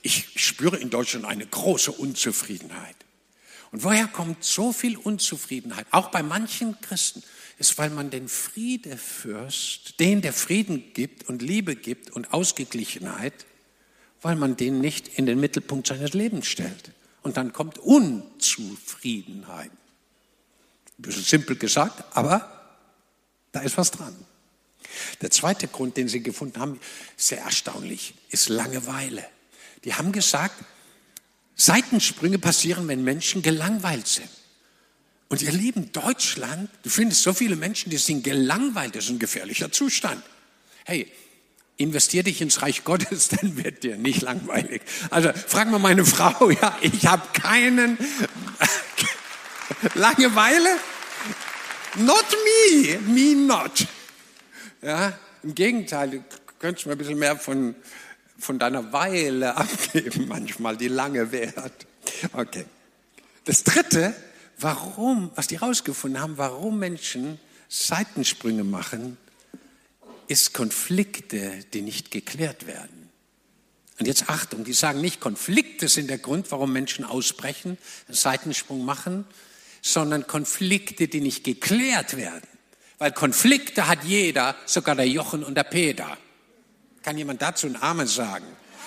[0.00, 2.96] Ich spüre in Deutschland eine große Unzufriedenheit.
[3.72, 5.86] Und woher kommt so viel Unzufriedenheit?
[5.90, 7.22] Auch bei manchen Christen
[7.58, 13.34] ist, weil man den Friedefürst, den der Frieden gibt und Liebe gibt und Ausgeglichenheit,
[14.22, 16.94] weil man den nicht in den Mittelpunkt seines Lebens stellt.
[17.24, 19.72] Und dann kommt Unzufriedenheit.
[19.72, 22.78] Ein bisschen simpel gesagt, aber
[23.50, 24.14] da ist was dran.
[25.22, 26.78] Der zweite Grund, den Sie gefunden haben,
[27.16, 29.24] sehr erstaunlich, ist Langeweile.
[29.84, 30.62] Die haben gesagt,
[31.56, 34.28] Seitensprünge passieren, wenn Menschen gelangweilt sind.
[35.28, 39.18] Und ihr lieben Deutschland, du findest so viele Menschen, die sind gelangweilt, das ist ein
[39.18, 40.22] gefährlicher Zustand.
[40.84, 41.10] Hey,
[41.76, 44.82] investier dich ins Reich Gottes, dann wird dir nicht langweilig.
[45.10, 47.98] Also frag mal meine Frau, ja, ich habe keinen
[49.94, 50.68] Langeweile.
[51.96, 53.86] Not me, me not.
[54.82, 56.24] Ja, im Gegenteil, du
[56.58, 57.76] könntest mir ein bisschen mehr von
[58.44, 61.86] von deiner Weile abgeben, manchmal, die lange währt.
[62.32, 62.64] Okay.
[63.44, 64.14] Das dritte,
[64.58, 69.16] warum, was die herausgefunden haben, warum Menschen Seitensprünge machen,
[70.28, 73.10] ist Konflikte, die nicht geklärt werden.
[73.98, 78.84] Und jetzt Achtung, die sagen nicht, Konflikte sind der Grund, warum Menschen ausbrechen, einen Seitensprung
[78.84, 79.24] machen,
[79.82, 82.48] sondern Konflikte, die nicht geklärt werden.
[82.98, 86.16] Weil Konflikte hat jeder, sogar der Jochen und der Peter.
[87.02, 88.46] Kann jemand dazu einen Amen sagen?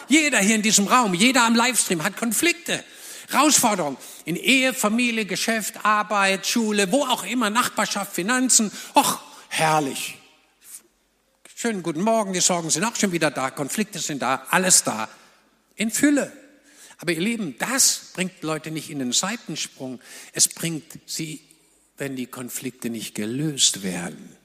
[0.10, 2.84] Jeder hier in diesem Raum, jeder am Livestream hat Konflikte.
[3.30, 8.72] Herausforderungen in Ehe, Familie, Geschäft, Arbeit, Schule, wo auch immer, Nachbarschaft, Finanzen.
[8.96, 9.20] Och,
[9.50, 10.17] herrlich.
[11.60, 15.10] Schönen guten Morgen, die Sorgen sind auch schon wieder da, Konflikte sind da, alles da.
[15.76, 16.32] In Fülle.
[17.00, 20.00] Aber ihr Lieben, das bringt Leute nicht in den Seitensprung.
[20.34, 21.42] Es bringt sie,
[21.98, 24.38] wenn die Konflikte nicht gelöst werden.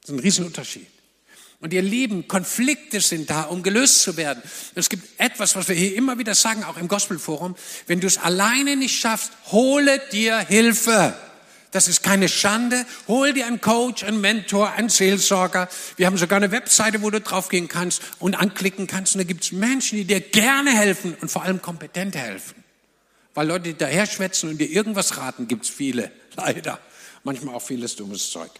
[0.00, 0.88] Das ist ein Riesenunterschied.
[1.60, 4.42] Und ihr Lieben, Konflikte sind da, um gelöst zu werden.
[4.74, 7.54] Es gibt etwas, was wir hier immer wieder sagen, auch im Gospelforum.
[7.86, 11.16] Wenn du es alleine nicht schaffst, hole dir Hilfe.
[11.72, 12.86] Das ist keine Schande.
[13.08, 15.68] Hol dir einen Coach, einen Mentor, einen Seelsorger.
[15.96, 19.14] Wir haben sogar eine Webseite, wo du draufgehen kannst und anklicken kannst.
[19.14, 22.62] Und da gibt es Menschen, die dir gerne helfen und vor allem kompetent helfen.
[23.34, 26.10] Weil Leute, die daher schwätzen und dir irgendwas raten, gibt es viele.
[26.36, 26.78] Leider.
[27.24, 28.50] Manchmal auch vieles dummes Zeug.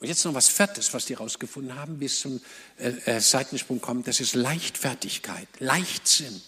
[0.00, 2.40] Und jetzt noch was Viertes, was die herausgefunden haben, bis zum
[2.78, 6.40] äh, äh, Seitensprung kommt, das ist Leichtfertigkeit, Leichtsinn.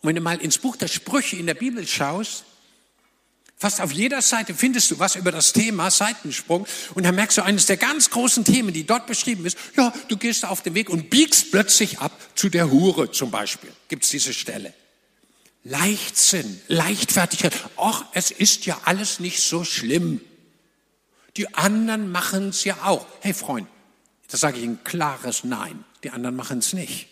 [0.00, 2.44] Und wenn du mal ins Buch der Sprüche in der Bibel schaust,
[3.56, 7.42] fast auf jeder Seite findest du was über das Thema Seitensprung und dann merkst du
[7.42, 10.90] eines der ganz großen Themen, die dort beschrieben ist, ja, du gehst auf den Weg
[10.90, 14.74] und biegst plötzlich ab zu der Hure zum Beispiel, gibt es diese Stelle.
[15.64, 20.20] Leichtsinn, Leichtfertigkeit, ach, es ist ja alles nicht so schlimm.
[21.36, 23.04] Die anderen machen es ja auch.
[23.20, 23.66] Hey Freund,
[24.28, 25.84] da sage ich ein klares Nein.
[26.04, 27.08] Die anderen machen es nicht.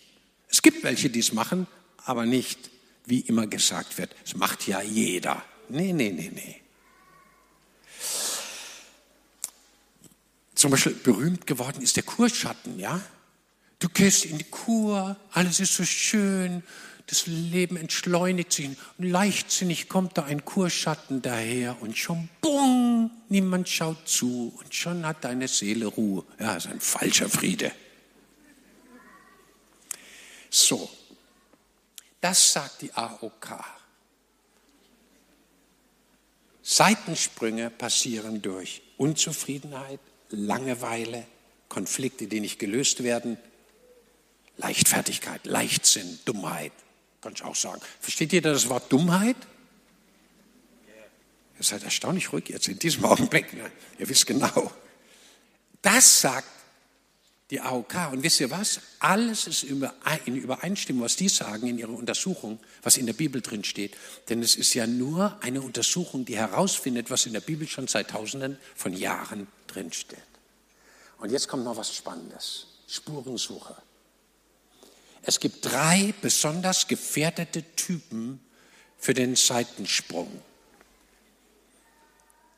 [0.47, 1.67] Es gibt welche, die es machen,
[2.05, 2.69] aber nicht,
[3.05, 4.15] wie immer gesagt wird.
[4.23, 5.43] Es macht ja jeder.
[5.69, 6.61] Nee, nee, nee, nee.
[10.55, 13.01] Zum Beispiel berühmt geworden ist der Kurschatten, ja?
[13.79, 16.63] Du gehst in die Kur, alles ist so schön,
[17.07, 23.69] das Leben entschleunigt sich und leichtsinnig kommt da ein Kurschatten daher und schon bung, niemand
[23.69, 26.23] schaut zu und schon hat deine Seele Ruhe.
[26.39, 27.71] Ja, ist ein falscher Friede.
[30.49, 30.89] So,
[32.21, 33.74] das sagt die AOK.
[36.67, 39.99] Seitensprünge passieren durch Unzufriedenheit,
[40.31, 41.23] Langeweile,
[41.69, 43.37] Konflikte, die nicht gelöst werden,
[44.57, 46.71] Leichtfertigkeit, Leichtsinn, Dummheit.
[47.21, 47.79] Kann ich auch sagen.
[47.99, 49.35] Versteht jeder das Wort Dummheit?
[51.59, 53.53] Ihr seid erstaunlich ruhig jetzt in diesem Augenblick.
[53.53, 53.71] Ne?
[53.99, 54.71] Ihr wisst genau.
[55.83, 56.49] Das sagt
[57.51, 58.11] die AOK.
[58.11, 58.79] Und wisst ihr was?
[58.99, 63.63] Alles ist in Übereinstimmung, was die sagen in ihrer Untersuchung, was in der Bibel drin
[63.63, 63.95] steht.
[64.29, 68.09] Denn es ist ja nur eine Untersuchung, die herausfindet, was in der Bibel schon seit
[68.09, 70.19] Tausenden von Jahren drin steht.
[71.19, 72.67] Und jetzt kommt noch was Spannendes.
[72.87, 73.75] Spurensuche.
[75.21, 78.39] Es gibt drei besonders gefährdete Typen
[78.97, 80.29] für den Seitensprung.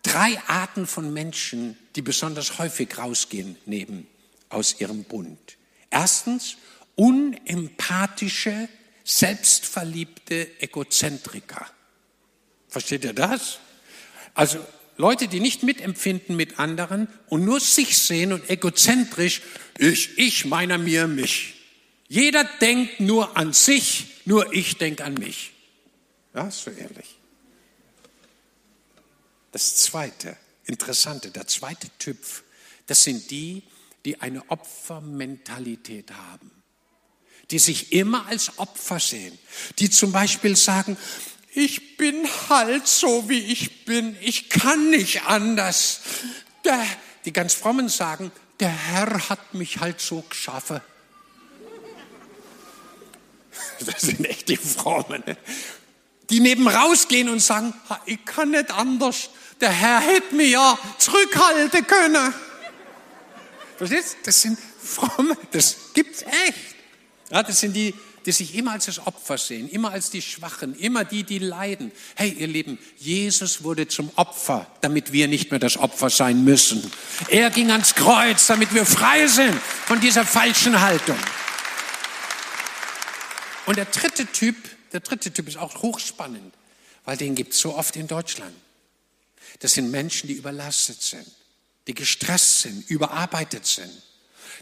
[0.03, 4.07] Drei Arten von Menschen, die besonders häufig rausgehen neben
[4.49, 5.57] aus ihrem Bund.
[5.89, 6.57] Erstens
[6.95, 8.69] unempathische,
[9.03, 11.65] selbstverliebte Egozentriker.
[12.67, 13.59] Versteht ihr das?
[14.33, 14.59] Also
[14.97, 19.41] Leute, die nicht mitempfinden mit anderen und nur sich sehen und egozentrisch,
[19.77, 21.53] ich, ich, meiner, mir, mich.
[22.07, 25.53] Jeder denkt nur an sich, nur ich denke an mich.
[26.33, 27.15] Ja, so ähnlich.
[29.51, 32.17] Das zweite, interessante, der zweite Typ,
[32.87, 33.63] das sind die,
[34.07, 36.49] die eine Opfermentalität haben,
[37.51, 39.37] die sich immer als Opfer sehen,
[39.79, 40.95] die zum Beispiel sagen,
[41.53, 45.99] ich bin halt so, wie ich bin, ich kann nicht anders.
[46.63, 46.81] Der,
[47.25, 50.79] die ganz frommen sagen, der Herr hat mich halt so geschaffen.
[53.85, 55.21] Das sind echt die Frommen.
[55.25, 55.37] Ne?
[56.29, 57.73] Die neben rausgehen und sagen,
[58.05, 59.31] ich kann nicht anders.
[59.59, 62.33] Der Herr hätte mich ja zurückhalten können.
[63.77, 64.17] Verstehst?
[64.23, 66.75] Das sind fromme, das gibt's echt.
[67.29, 67.93] Ja, das sind die,
[68.25, 71.91] die sich immer als das Opfer sehen, immer als die Schwachen, immer die, die leiden.
[72.15, 76.91] Hey, ihr Lieben, Jesus wurde zum Opfer, damit wir nicht mehr das Opfer sein müssen.
[77.29, 81.17] Er ging ans Kreuz, damit wir frei sind von dieser falschen Haltung.
[83.65, 84.55] Und der dritte Typ,
[84.91, 86.53] der dritte Typ ist auch hochspannend,
[87.05, 88.55] weil den gibt es so oft in Deutschland.
[89.59, 91.27] Das sind Menschen, die überlastet sind,
[91.87, 93.91] die gestresst sind, überarbeitet sind,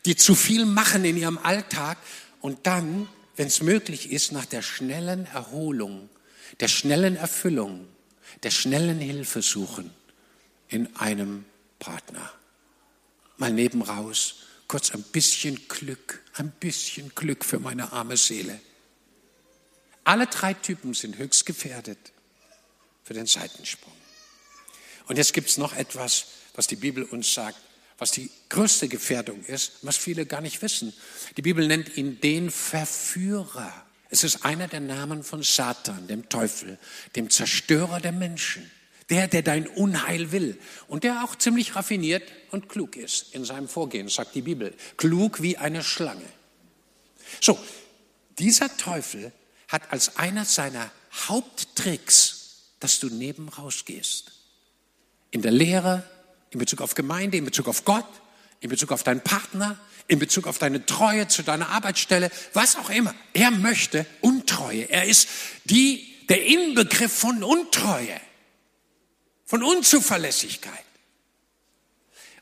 [0.06, 1.98] die zu viel machen in ihrem Alltag
[2.42, 6.10] und dann, wenn es möglich ist, nach der schnellen Erholung,
[6.60, 7.88] der schnellen Erfüllung,
[8.44, 9.92] der schnellen Hilfe suchen
[10.68, 11.46] in einem
[11.80, 12.32] Partner.
[13.38, 14.36] Mal neben raus,
[14.68, 18.60] kurz ein bisschen Glück, ein bisschen Glück für meine arme Seele.
[20.04, 21.98] Alle drei Typen sind höchst gefährdet
[23.04, 23.94] für den Seitensprung.
[25.08, 27.60] Und jetzt gibt es noch etwas, was die Bibel uns sagt,
[27.98, 30.94] was die größte Gefährdung ist, was viele gar nicht wissen.
[31.38, 33.72] Die Bibel nennt ihn den Verführer.
[34.10, 36.78] Es ist einer der Namen von Satan, dem Teufel,
[37.16, 38.70] dem Zerstörer der Menschen.
[39.10, 43.68] Der, der dein Unheil will und der auch ziemlich raffiniert und klug ist in seinem
[43.68, 44.74] Vorgehen, sagt die Bibel.
[44.98, 46.26] Klug wie eine Schlange.
[47.40, 47.60] So,
[48.40, 49.32] dieser Teufel
[49.68, 50.90] hat als einer seiner
[51.28, 54.32] Haupttricks, dass du neben rausgehst.
[55.30, 56.04] In der Lehre,
[56.52, 58.06] in Bezug auf Gemeinde, in Bezug auf Gott,
[58.60, 59.78] in Bezug auf deinen Partner,
[60.08, 63.14] in Bezug auf deine Treue zu deiner Arbeitsstelle, was auch immer.
[63.34, 64.90] Er möchte Untreue.
[64.90, 65.28] Er ist
[65.66, 68.20] die, der Inbegriff von Untreue
[69.46, 70.84] von Unzuverlässigkeit.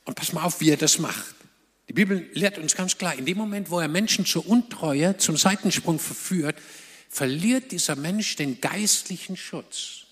[0.05, 1.35] Und pass mal auf, wie er das macht.
[1.89, 5.37] Die Bibel lehrt uns ganz klar, in dem Moment, wo er Menschen zur Untreue, zum
[5.37, 6.57] Seitensprung verführt,
[7.09, 10.02] verliert dieser Mensch den geistlichen Schutz.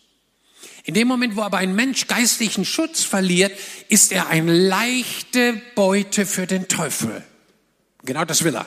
[0.84, 3.58] In dem Moment, wo aber ein Mensch geistlichen Schutz verliert,
[3.90, 7.24] ist er eine leichte Beute für den Teufel.
[8.04, 8.66] Genau das will er.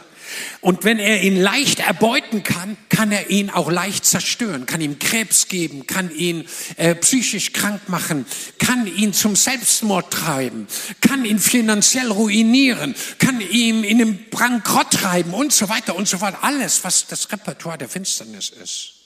[0.61, 4.99] Und wenn er ihn leicht erbeuten kann, kann er ihn auch leicht zerstören, kann ihm
[4.99, 8.27] Krebs geben, kann ihn äh, psychisch krank machen,
[8.59, 10.67] kann ihn zum Selbstmord treiben,
[11.01, 16.19] kann ihn finanziell ruinieren, kann ihn in den Bankrott treiben und so weiter und so
[16.19, 16.37] fort.
[16.41, 19.04] Alles, was das Repertoire der Finsternis ist.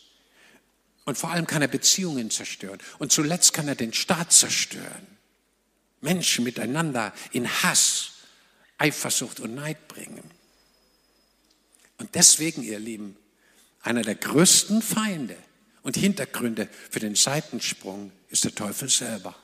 [1.09, 2.79] Und vor allem kann er Beziehungen zerstören.
[2.99, 5.07] Und zuletzt kann er den Staat zerstören.
[6.03, 8.11] Menschen miteinander in Hass,
[8.77, 10.31] Eifersucht und Neid bringen.
[11.97, 13.17] Und deswegen, ihr Lieben,
[13.81, 15.35] einer der größten Feinde
[15.81, 19.35] und Hintergründe für den Seitensprung ist der Teufel selber.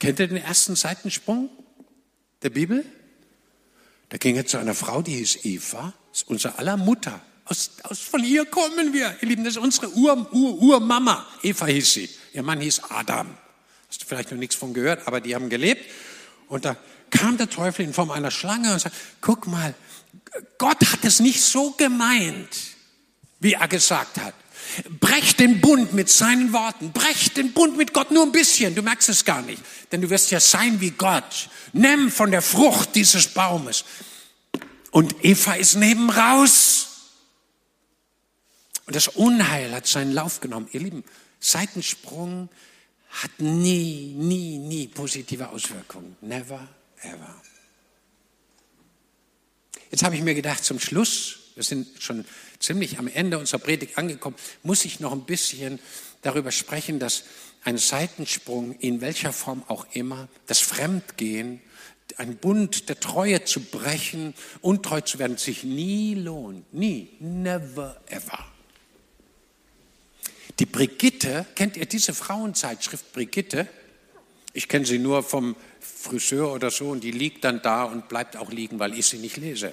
[0.00, 1.48] Kennt ihr den ersten Seitensprung
[2.42, 2.84] der Bibel?
[4.10, 5.94] Da ging er zu einer Frau, die hieß Eva,
[6.26, 7.22] unser aller Mutter.
[7.48, 11.26] Aus, aus, von ihr kommen wir, ihr Lieben, das ist unsere Ur, Ur, Urmama.
[11.42, 12.10] Eva hieß sie.
[12.34, 13.26] Ihr Mann hieß Adam.
[13.88, 15.90] Hast du vielleicht noch nichts von gehört, aber die haben gelebt.
[16.48, 16.76] Und da
[17.10, 19.74] kam der Teufel in Form einer Schlange und sagte, guck mal,
[20.58, 22.48] Gott hat es nicht so gemeint,
[23.40, 24.34] wie er gesagt hat.
[25.00, 26.92] Brech den Bund mit seinen Worten.
[26.92, 28.74] Brech den Bund mit Gott nur ein bisschen.
[28.74, 29.62] Du merkst es gar nicht.
[29.90, 31.48] Denn du wirst ja sein wie Gott.
[31.72, 33.84] Nimm von der Frucht dieses Baumes.
[34.90, 36.87] Und Eva ist neben raus.
[38.88, 40.66] Und das Unheil hat seinen Lauf genommen.
[40.72, 41.04] Ihr Lieben,
[41.40, 42.48] Seitensprung
[43.10, 46.16] hat nie, nie, nie positive Auswirkungen.
[46.22, 46.66] Never,
[47.02, 47.42] ever.
[49.90, 52.24] Jetzt habe ich mir gedacht, zum Schluss, wir sind schon
[52.60, 55.80] ziemlich am Ende unserer Predigt angekommen, muss ich noch ein bisschen
[56.22, 57.24] darüber sprechen, dass
[57.64, 61.60] ein Seitensprung in welcher Form auch immer, das Fremdgehen,
[62.16, 66.72] ein Bund der Treue zu brechen, untreu zu werden, sich nie lohnt.
[66.72, 67.10] Nie.
[67.20, 68.46] Never ever.
[70.58, 73.68] Die Brigitte, kennt ihr diese Frauenzeitschrift Brigitte?
[74.52, 78.36] Ich kenne sie nur vom Friseur oder so und die liegt dann da und bleibt
[78.36, 79.72] auch liegen, weil ich sie nicht lese.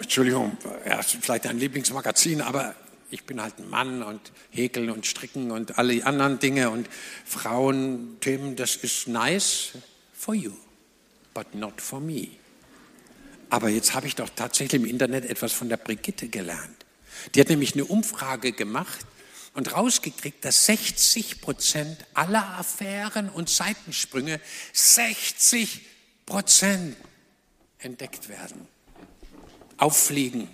[0.00, 2.74] Entschuldigung, ja, vielleicht ein Lieblingsmagazin, aber
[3.10, 6.88] ich bin halt ein Mann und häkeln und stricken und alle anderen Dinge und
[7.24, 9.72] Frauenthemen, das ist nice
[10.12, 10.52] for you,
[11.32, 12.28] but not for me.
[13.50, 16.84] Aber jetzt habe ich doch tatsächlich im Internet etwas von der Brigitte gelernt.
[17.34, 19.06] Die hat nämlich eine Umfrage gemacht
[19.54, 24.40] und rausgekriegt, dass 60 Prozent aller Affären und Seitensprünge
[24.72, 25.80] 60
[26.26, 26.96] Prozent
[27.78, 28.68] entdeckt werden.
[29.78, 30.48] Auffliegen.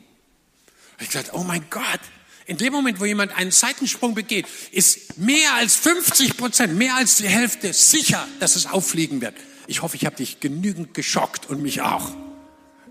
[1.01, 2.01] Ich gesagt, oh mein Gott,
[2.47, 7.17] in dem Moment, wo jemand einen Seitensprung begeht, ist mehr als 50 Prozent, mehr als
[7.17, 9.35] die Hälfte sicher, dass es auffliegen wird.
[9.67, 12.11] Ich hoffe, ich habe dich genügend geschockt und mich auch,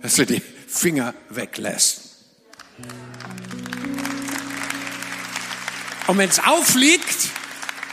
[0.01, 2.01] dass du die Finger weglässt.
[6.07, 7.29] Und wenn es auffliegt,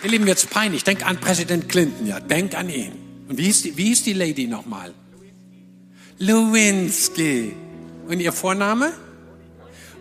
[0.03, 2.92] ihr Lieben, jetzt peinlich, denk an Präsident Clinton, ja, denk an ihn.
[3.29, 4.92] Und wie hieß die, wie hieß die Lady nochmal?
[6.18, 7.55] Lewinsky.
[8.09, 8.92] Und ihr Vorname?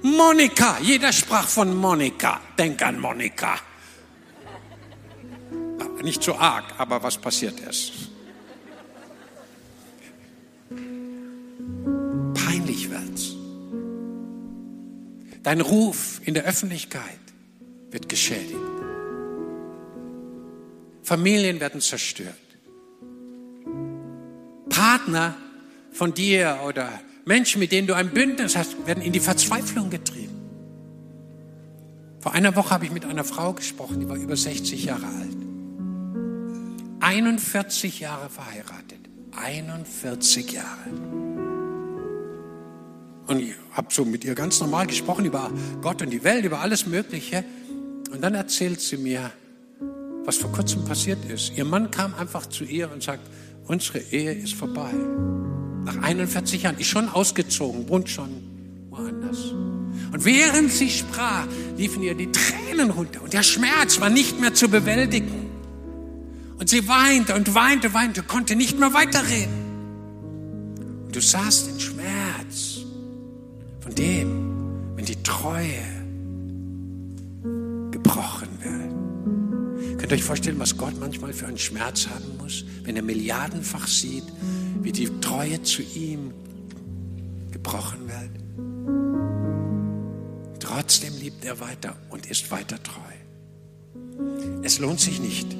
[0.02, 0.80] Monika.
[0.82, 2.42] Jeder sprach von Monika.
[2.58, 3.60] Denk an Monika.
[6.02, 7.92] Nicht so arg, aber was passiert ist?
[12.34, 13.34] Peinlich wird's.
[15.44, 17.20] Dein Ruf in der Öffentlichkeit
[17.92, 18.60] wird geschädigt.
[21.04, 22.36] Familien werden zerstört.
[24.70, 25.36] Partner
[25.92, 26.90] von dir oder
[27.26, 30.36] Menschen, mit denen du ein Bündnis hast, werden in die Verzweiflung getrieben.
[32.20, 35.38] Vor einer Woche habe ich mit einer Frau gesprochen, die war über 60 Jahre alt.
[37.00, 39.00] 41 Jahre verheiratet.
[39.36, 40.90] 41 Jahre.
[43.28, 46.60] Und ich habe so mit ihr ganz normal gesprochen über Gott und die Welt, über
[46.60, 47.46] alles Mögliche.
[48.12, 49.32] Und dann erzählt sie mir,
[50.26, 51.54] was vor kurzem passiert ist.
[51.56, 53.22] Ihr Mann kam einfach zu ihr und sagt,
[53.68, 54.92] unsere Ehe ist vorbei.
[55.86, 58.30] Nach 41 Jahren, ist schon ausgezogen, wohnt schon
[58.90, 59.52] woanders.
[60.12, 61.48] Und während sie sprach,
[61.78, 65.50] liefen ihr die Tränen runter und der Schmerz war nicht mehr zu bewältigen.
[66.58, 69.54] Und sie weinte und weinte, weinte, konnte nicht mehr weiterreden.
[71.06, 72.80] Und du sahst den Schmerz
[73.80, 75.99] von dem, wenn die Treue
[78.10, 80.00] gebrochen wird.
[80.00, 83.88] Könnt ihr euch vorstellen, was Gott manchmal für einen Schmerz haben muss, wenn er milliardenfach
[83.88, 84.24] sieht,
[84.82, 86.34] wie die Treue zu ihm
[87.52, 88.32] gebrochen wird?
[90.60, 93.02] Trotzdem liebt er weiter und ist weiter treu.
[94.64, 95.56] Es lohnt sich nicht,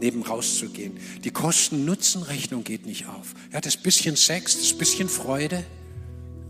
[0.00, 0.98] neben rauszugehen.
[1.22, 3.34] Die Kosten-Nutzen-Rechnung geht nicht auf.
[3.52, 5.64] Ja, das bisschen Sex, das bisschen Freude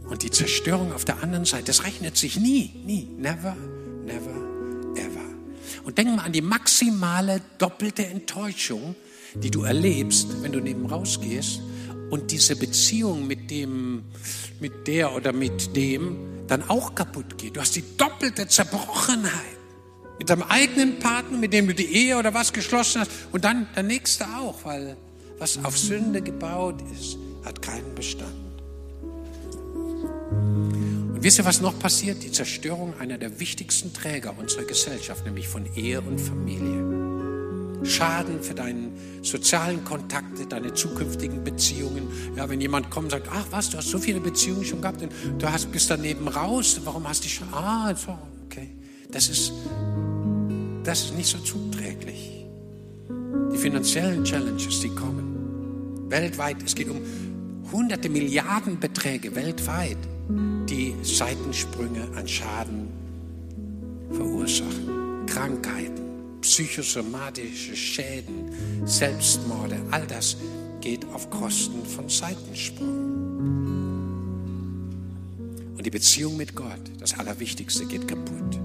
[0.09, 3.84] und die Zerstörung auf der anderen Seite, das rechnet sich nie, nie, never, never, ever.
[5.85, 8.95] Und denk mal an die maximale doppelte Enttäuschung,
[9.35, 11.61] die du erlebst, wenn du neben rausgehst
[12.11, 14.05] und diese Beziehung mit dem,
[14.61, 17.57] mit der oder mit dem dann auch kaputt geht.
[17.57, 19.59] Du hast die doppelte Zerbrochenheit
[20.19, 23.67] mit deinem eigenen Partner, mit dem du die Ehe oder was geschlossen hast und dann
[23.75, 24.97] der nächste auch, weil
[25.39, 28.33] was auf Sünde gebaut ist, hat keinen Bestand.
[31.25, 32.23] Wisst ihr, was noch passiert?
[32.23, 37.83] Die Zerstörung einer der wichtigsten Träger unserer Gesellschaft, nämlich von Ehe und Familie.
[37.83, 38.91] Schaden für deine
[39.23, 42.09] sozialen Kontakte, deine zukünftigen Beziehungen.
[42.37, 45.01] Ja, wenn jemand kommt und sagt, ach was, du hast so viele Beziehungen schon gehabt
[45.39, 48.69] du hast, bist daneben raus, warum hast du schon, ah, so, okay.
[49.11, 49.51] Das ist,
[50.83, 52.45] das ist nicht so zuträglich.
[53.51, 56.11] Die finanziellen Challenges, die kommen.
[56.11, 57.01] Weltweit, es geht um
[57.73, 59.97] hunderte Milliarden Beträge weltweit,
[60.69, 62.89] die Seitensprünge an Schaden
[64.11, 65.27] verursachen.
[65.27, 66.05] Krankheiten
[66.45, 68.53] psychosomatische Schäden,
[68.85, 70.37] Selbstmorde, all das
[70.83, 72.89] geht auf Kosten von Seitensprung.
[75.75, 78.61] Und die Beziehung mit Gott, das Allerwichtigste, geht kaputt.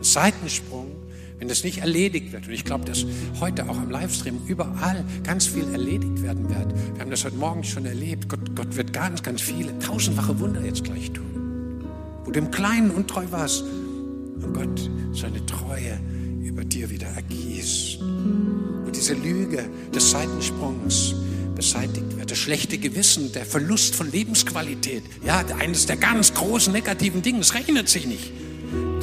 [0.00, 0.90] Seitensprung,
[1.38, 3.04] wenn das nicht erledigt wird, und ich glaube, dass
[3.40, 6.74] heute auch am Livestream überall ganz viel erledigt werden wird.
[6.94, 8.28] Wir haben das heute Morgen schon erlebt.
[8.28, 11.84] Gott, Gott wird ganz, ganz viele, tausendfache Wunder jetzt gleich tun.
[12.24, 16.00] Wo du im Kleinen untreu warst und Gott seine Treue
[16.42, 18.00] über dir wieder ergießt.
[18.00, 21.14] Und diese Lüge des Seitensprungs
[21.54, 22.30] beseitigt wird.
[22.30, 25.02] Das schlechte Gewissen, der Verlust von Lebensqualität.
[25.24, 27.40] Ja, eines der ganz großen negativen Dinge.
[27.40, 28.32] Es rechnet sich nicht.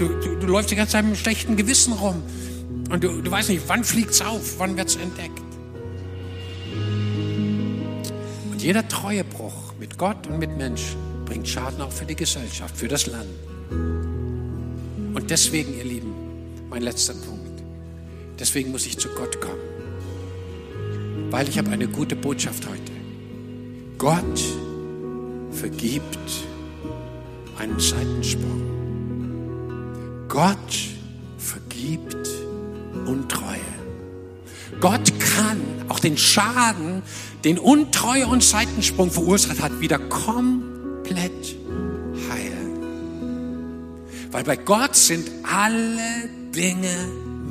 [0.03, 2.21] Du, du, du läufst die ganze Zeit mit einem schlechten Gewissen rum.
[2.89, 5.41] Und du, du weißt nicht, wann fliegt es auf, wann wird es entdeckt.
[8.51, 12.89] Und jeder Treuebruch mit Gott und mit Menschen bringt Schaden auch für die Gesellschaft, für
[12.89, 13.29] das Land.
[13.71, 16.13] Und deswegen, ihr Lieben,
[16.69, 17.63] mein letzter Punkt.
[18.37, 21.31] Deswegen muss ich zu Gott kommen.
[21.31, 22.91] Weil ich habe eine gute Botschaft heute.
[23.97, 24.43] Gott
[25.51, 26.43] vergibt
[27.57, 28.72] einen Seitensprung.
[30.33, 30.57] Gott
[31.37, 32.27] vergibt
[33.05, 33.59] Untreue.
[34.81, 37.03] Gott kann auch den Schaden,
[37.43, 41.55] den Untreue und Seitensprung verursacht hat, wieder komplett
[42.31, 42.79] heilen.
[44.31, 46.95] Weil bei Gott sind alle Dinge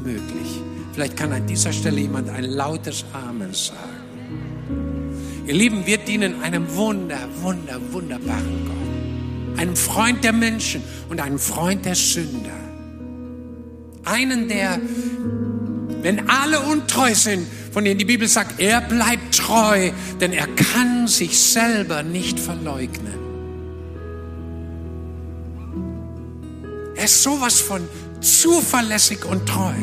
[0.03, 0.61] möglich.
[0.93, 3.79] Vielleicht kann an dieser Stelle jemand ein lautes Amen sagen.
[5.47, 9.61] Ihr Lieben, wir dienen einem wunder, wunder, wunderbaren Gott.
[9.61, 12.62] Einem Freund der Menschen und einem Freund der Sünder.
[14.05, 14.81] Einen, der,
[16.03, 19.91] wenn alle untreu sind, von denen die Bibel sagt, er bleibt treu,
[20.21, 23.23] denn er kann sich selber nicht verleugnen.
[26.97, 27.89] Er ist sowas von
[28.21, 29.75] zuverlässig und treu.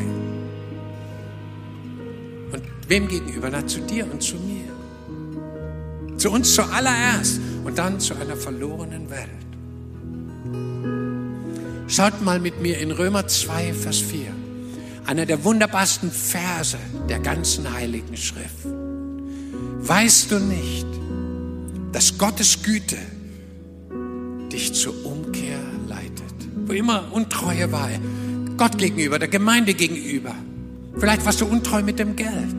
[2.52, 3.50] Und wem gegenüber?
[3.52, 4.70] Na, zu dir und zu mir.
[6.18, 9.49] Zu uns zuallererst und dann zu einer verlorenen Welt.
[11.90, 14.28] Schaut mal mit mir in Römer 2, Vers 4.
[15.08, 16.78] Einer der wunderbarsten Verse
[17.10, 18.68] der ganzen Heiligen Schrift.
[19.80, 20.86] Weißt du nicht,
[21.92, 22.98] dass Gottes Güte
[24.52, 26.36] dich zur Umkehr leitet?
[26.68, 27.90] Wo immer Untreue war,
[28.56, 30.36] Gott gegenüber, der Gemeinde gegenüber.
[31.00, 32.56] Vielleicht warst du untreu mit dem Geld,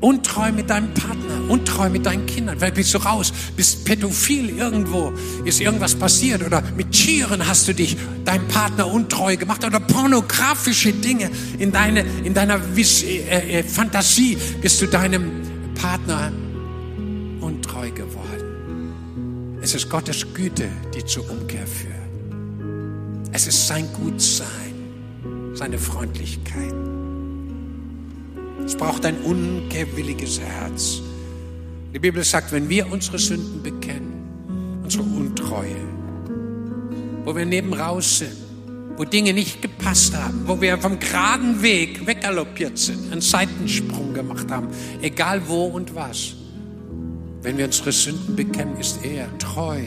[0.00, 2.58] untreu mit deinem Partner, untreu mit deinen Kindern.
[2.58, 5.12] Vielleicht bist du raus, bist pädophil irgendwo,
[5.44, 10.92] ist irgendwas passiert oder mit Tieren hast du dich deinem Partner untreu gemacht oder pornografische
[10.92, 15.42] Dinge in, deine, in deiner Vis äh, äh, Fantasie bist du deinem
[15.74, 16.32] Partner
[17.40, 19.58] untreu geworden.
[19.62, 21.96] Es ist Gottes Güte, die zur Umkehr führt.
[23.32, 26.95] Es ist sein Gutsein, seine Freundlichkeit.
[28.66, 31.00] Es braucht ein unkehrwilliges Herz.
[31.94, 35.76] Die Bibel sagt, wenn wir unsere Sünden bekennen, unsere Untreue,
[37.24, 38.36] wo wir neben raus sind,
[38.96, 44.50] wo Dinge nicht gepasst haben, wo wir vom geraden Weg weggaloppiert sind, einen Seitensprung gemacht
[44.50, 44.66] haben,
[45.00, 46.34] egal wo und was.
[47.42, 49.80] Wenn wir unsere Sünden bekennen, ist er treu,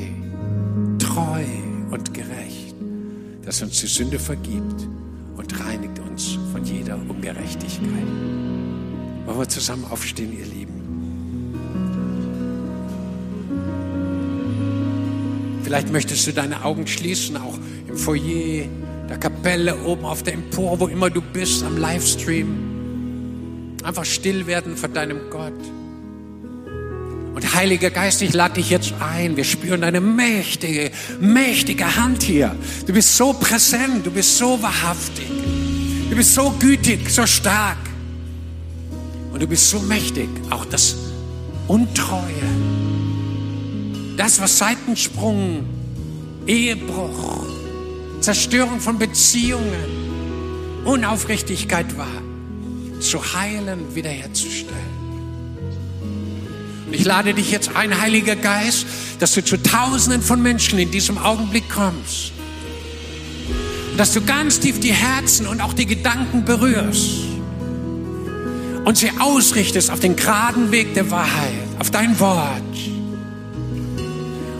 [1.00, 1.44] treu
[1.92, 2.76] und gerecht,
[3.44, 4.88] dass er uns die Sünde vergibt
[5.36, 8.08] und reinigt uns von jeder Ungerechtigkeit.
[9.30, 10.74] Wollen wir zusammen aufstehen, ihr Lieben?
[15.64, 17.54] Vielleicht möchtest du deine Augen schließen, auch
[17.88, 18.66] im Foyer
[19.08, 23.76] der Kapelle, oben auf der Empore, wo immer du bist, am Livestream.
[23.84, 25.54] Einfach still werden vor deinem Gott.
[27.36, 29.38] Und Heiliger Geist, ich lade dich jetzt ein.
[29.38, 32.56] Wir spüren deine mächtige, mächtige Hand hier.
[32.88, 35.30] Du bist so präsent, du bist so wahrhaftig.
[36.10, 37.78] Du bist so gütig, so stark.
[39.40, 40.28] Und du bist so mächtig.
[40.50, 40.98] Auch das
[41.70, 42.44] Untreue.
[44.18, 45.64] Das, was Seitensprung,
[46.46, 47.46] Ehebruch,
[48.20, 52.22] Zerstörung von Beziehungen, Unaufrichtigkeit war,
[53.00, 54.76] zu heilen, wiederherzustellen.
[56.88, 58.86] Und ich lade dich jetzt ein, Heiliger Geist,
[59.20, 62.34] dass du zu Tausenden von Menschen in diesem Augenblick kommst.
[63.96, 67.29] Dass du ganz tief die Herzen und auch die Gedanken berührst
[68.90, 72.64] und sie ausrichtest auf den geraden Weg der Wahrheit, auf dein Wort.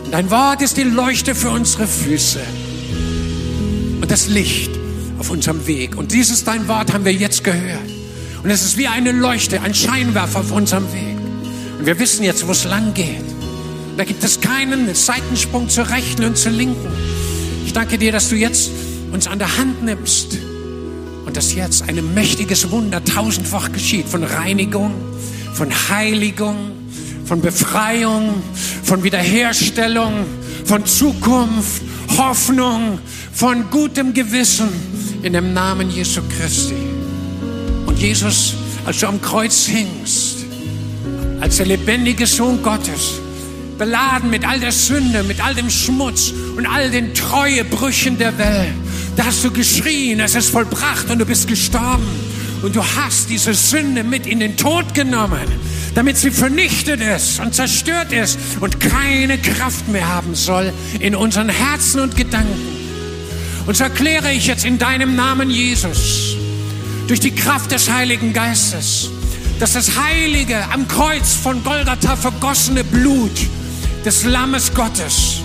[0.04, 2.38] Und dein Wort ist die Leuchte für unsere Füße
[4.06, 4.70] das Licht
[5.18, 5.96] auf unserem Weg.
[5.96, 7.90] Und dieses dein Wort haben wir jetzt gehört.
[8.44, 11.16] Und es ist wie eine Leuchte, ein Scheinwerfer auf unserem Weg.
[11.80, 13.24] Und wir wissen jetzt, wo es lang geht.
[13.96, 16.92] Da gibt es keinen Seitensprung zur Rechten und zur Linken.
[17.66, 18.70] Ich danke dir, dass du jetzt
[19.10, 20.38] uns an der Hand nimmst
[21.30, 24.92] und dass jetzt ein mächtiges Wunder tausendfach geschieht von Reinigung,
[25.54, 26.72] von Heiligung,
[27.24, 28.42] von Befreiung,
[28.82, 30.24] von Wiederherstellung,
[30.64, 31.82] von Zukunft,
[32.18, 32.98] Hoffnung,
[33.32, 34.70] von gutem Gewissen
[35.22, 36.74] in dem Namen Jesu Christi.
[37.86, 38.54] Und Jesus,
[38.84, 40.38] als du am Kreuz hingst,
[41.40, 43.20] als der lebendige Sohn Gottes,
[43.78, 48.74] beladen mit all der Sünde, mit all dem Schmutz und all den Treuebrüchen der Welt,
[49.16, 52.06] da hast du geschrien, es ist vollbracht und du bist gestorben.
[52.62, 55.46] Und du hast diese Sünde mit in den Tod genommen,
[55.94, 61.48] damit sie vernichtet ist und zerstört ist und keine Kraft mehr haben soll in unseren
[61.48, 62.80] Herzen und Gedanken.
[63.66, 66.36] Und so erkläre ich jetzt in deinem Namen, Jesus,
[67.06, 69.10] durch die Kraft des Heiligen Geistes,
[69.58, 73.38] dass das heilige, am Kreuz von Golgatha vergossene Blut
[74.04, 75.39] des Lammes Gottes,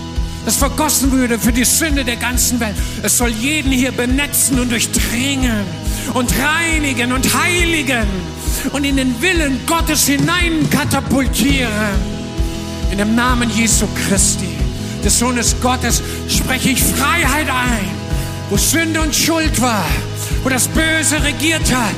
[0.46, 4.72] das vergossen würde für die Sünde der ganzen Welt, es soll jeden hier benetzen und
[4.72, 5.66] durchdringen
[6.14, 8.08] und reinigen und heiligen
[8.72, 12.16] und in den Willen Gottes hinein katapultieren.
[12.92, 14.50] In dem Namen Jesu Christi,
[15.04, 18.06] des Sohnes Gottes, spreche ich Freiheit ein
[18.50, 19.86] wo Sünde und Schuld war,
[20.44, 21.96] wo das Böse regiert hat,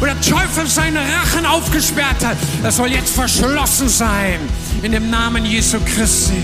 [0.00, 4.38] wo der Teufel seine Rachen aufgesperrt hat, das soll jetzt verschlossen sein
[4.82, 6.42] in dem Namen Jesu Christi.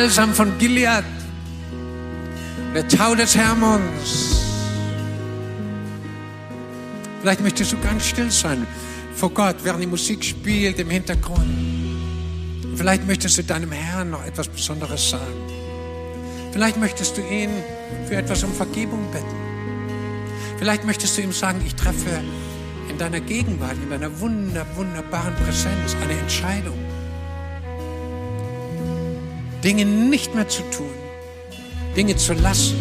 [0.00, 1.04] Balsam von Gilead.
[2.74, 4.40] Der Tau des Hermons.
[7.20, 8.66] Vielleicht möchtest du ganz still sein
[9.14, 11.44] vor Gott, während die Musik spielt im Hintergrund.
[12.76, 15.42] Vielleicht möchtest du deinem Herrn noch etwas Besonderes sagen.
[16.50, 17.50] Vielleicht möchtest du ihn
[18.08, 19.36] für etwas um Vergebung bitten.
[20.56, 22.22] Vielleicht möchtest du ihm sagen, ich treffe
[22.88, 26.79] in deiner Gegenwart, in deiner wunder, wunderbaren Präsenz eine Entscheidung.
[29.62, 30.90] Dinge nicht mehr zu tun,
[31.96, 32.76] Dinge zu lassen,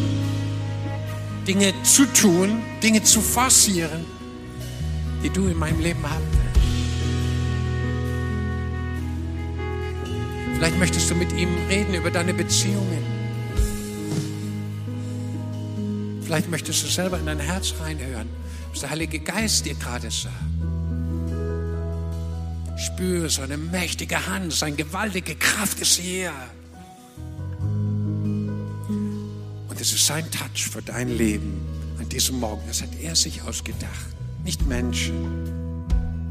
[1.48, 4.06] Dinge zu tun, Dinge zu forcieren,
[5.24, 6.40] die du in meinem Leben haben willst.
[10.56, 13.04] Vielleicht möchtest du mit ihm reden über deine Beziehungen.
[16.24, 18.30] Vielleicht möchtest du selber in dein Herz reinhören,
[18.72, 20.36] was der Heilige Geist dir gerade sagt.
[22.78, 26.32] Spür seine mächtige Hand, seine gewaltige Kraft ist hier.
[29.82, 31.62] Es ist sein Touch für dein Leben
[32.00, 32.62] an diesem Morgen.
[32.68, 34.14] Das hat er sich ausgedacht,
[34.44, 35.14] nicht Menschen.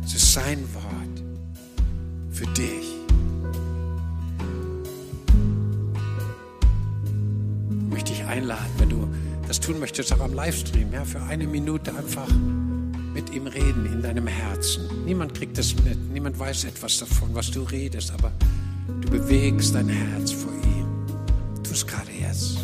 [0.05, 1.23] Es ist sein Wort
[2.31, 2.95] für dich.
[7.71, 9.09] Ich möchte dich einladen, wenn du
[9.47, 12.29] das tun möchtest, auch am Livestream, ja, für eine Minute einfach
[13.15, 15.07] mit ihm reden in deinem Herzen.
[15.07, 18.31] Niemand kriegt das mit, niemand weiß etwas davon, was du redest, aber
[19.01, 21.07] du bewegst dein Herz vor ihm.
[21.63, 22.59] Tu es gerade jetzt.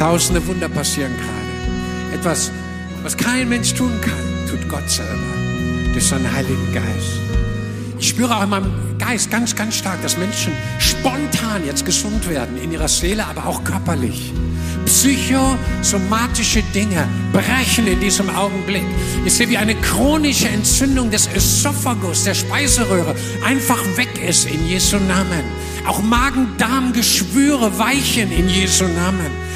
[0.00, 2.16] Tausende Wunder passieren gerade.
[2.18, 2.50] Etwas,
[3.02, 5.12] was kein Mensch tun kann, tut Gott selber
[5.92, 7.20] durch seinen Heiligen Geist.
[7.98, 12.56] Ich spüre auch in meinem Geist ganz, ganz stark, dass Menschen spontan jetzt gesund werden,
[12.56, 14.32] in ihrer Seele, aber auch körperlich.
[14.86, 18.86] Psychosomatische Dinge brechen in diesem Augenblick.
[19.26, 24.96] Ich sehe, wie eine chronische Entzündung des Esophagus, der Speiseröhre, einfach weg ist in Jesu
[24.96, 25.44] Namen.
[25.86, 29.49] Auch Magen-Darm-Geschwüre weichen in Jesu Namen.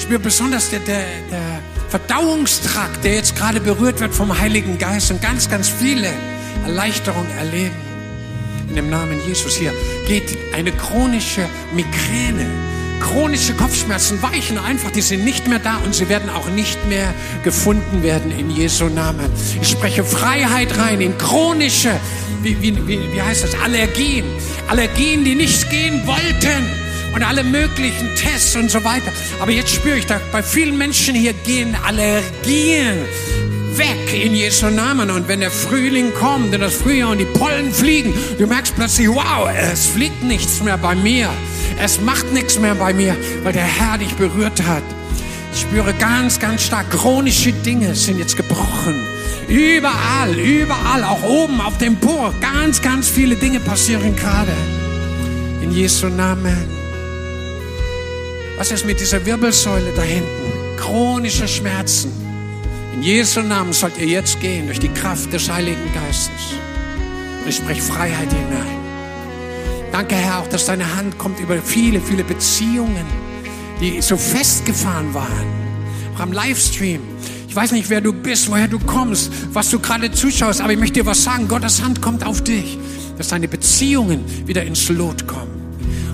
[0.00, 5.10] Ich spüre besonders der, der, der Verdauungstrakt, der jetzt gerade berührt wird vom Heiligen Geist
[5.10, 6.08] und ganz, ganz viele
[6.64, 7.76] Erleichterungen erleben.
[8.70, 9.74] In dem Namen Jesus hier
[10.08, 11.42] geht eine chronische
[11.74, 12.46] Migräne,
[13.00, 17.12] chronische Kopfschmerzen weichen einfach, die sind nicht mehr da und sie werden auch nicht mehr
[17.44, 19.30] gefunden werden in Jesu Namen.
[19.60, 21.92] Ich spreche Freiheit rein in chronische,
[22.40, 24.24] wie, wie, wie, wie heißt das, Allergien.
[24.66, 26.79] Allergien, die nicht gehen wollten
[27.14, 29.12] und alle möglichen Tests und so weiter.
[29.40, 32.98] Aber jetzt spüre ich, da bei vielen Menschen hier gehen Allergien
[33.76, 35.10] weg in Jesu Namen.
[35.10, 39.08] Und wenn der Frühling kommt und das Frühjahr und die Pollen fliegen, du merkst plötzlich,
[39.08, 41.30] wow, es fliegt nichts mehr bei mir.
[41.82, 44.82] Es macht nichts mehr bei mir, weil der Herr dich berührt hat.
[45.52, 48.94] Ich spüre ganz, ganz stark, chronische Dinge sind jetzt gebrochen.
[49.48, 54.52] Überall, überall, auch oben auf dem Po, ganz, ganz viele Dinge passieren gerade.
[55.62, 56.79] In Jesu Namen.
[58.60, 60.76] Was ist mit dieser Wirbelsäule da hinten?
[60.76, 62.12] Chronische Schmerzen.
[62.94, 66.58] In Jesu Namen sollt ihr jetzt gehen durch die Kraft des Heiligen Geistes.
[67.40, 68.76] Und ich spreche Freiheit hinein.
[69.92, 73.06] Danke, Herr, auch dass deine Hand kommt über viele, viele Beziehungen,
[73.80, 75.46] die so festgefahren waren.
[76.14, 77.00] Auch am Livestream.
[77.48, 80.78] Ich weiß nicht, wer du bist, woher du kommst, was du gerade zuschaust, aber ich
[80.78, 81.48] möchte dir was sagen.
[81.48, 82.76] Gottes Hand kommt auf dich,
[83.16, 85.59] dass deine Beziehungen wieder ins Lot kommen.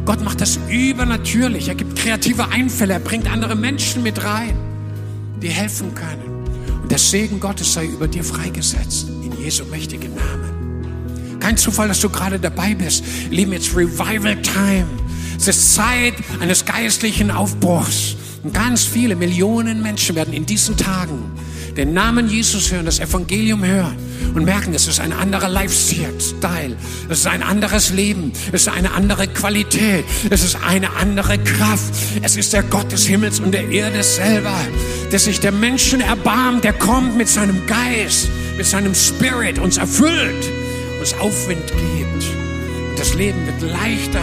[0.07, 1.68] Gott macht das übernatürlich.
[1.68, 2.94] Er gibt kreative Einfälle.
[2.94, 4.57] Er bringt andere Menschen mit rein,
[5.42, 6.46] die helfen können.
[6.82, 9.09] Und der Segen Gottes sei über dir freigesetzt.
[9.24, 11.38] In Jesu mächtigen Namen.
[11.40, 13.04] Kein Zufall, dass du gerade dabei bist.
[13.30, 14.86] Lieben jetzt Revival Time.
[15.36, 18.14] Es ist Zeit eines geistlichen Aufbruchs.
[18.44, 21.18] Und ganz viele Millionen Menschen werden in diesen Tagen
[21.77, 23.97] den Namen Jesus hören, das Evangelium hören
[24.35, 26.77] und merken, es ist ein anderer Lifestyle,
[27.09, 31.93] es ist ein anderes Leben, es ist eine andere Qualität, es ist eine andere Kraft.
[32.22, 34.55] Es ist der Gott des Himmels und der Erde selber,
[35.12, 40.51] der sich der Menschen erbarmt, der kommt mit seinem Geist, mit seinem Spirit, uns erfüllt,
[41.01, 42.24] uns Aufwind gibt.
[42.91, 44.22] Und das Leben wird leichter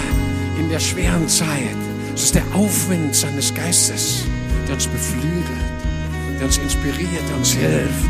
[0.59, 1.77] in der schweren Zeit.
[2.15, 4.23] Es ist der Aufwind seines Geistes,
[4.67, 5.72] der uns beflügelt,
[6.43, 8.05] uns inspiriert, uns hilft,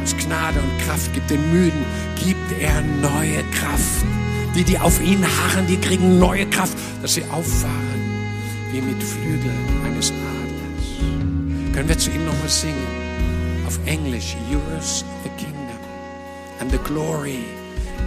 [0.00, 1.30] uns Gnade und Kraft gibt.
[1.30, 1.84] Den Müden
[2.16, 4.04] gibt er neue Kraft.
[4.54, 8.00] Die, die auf ihn harren, die kriegen neue Kraft, dass sie auffahren
[8.72, 11.74] wie mit Flügeln eines Adlers.
[11.74, 12.86] Können wir zu ihm nochmal singen?
[13.66, 15.78] Auf Englisch, yours the kingdom
[16.60, 17.44] and the glory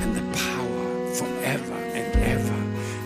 [0.01, 2.53] and the power forever and ever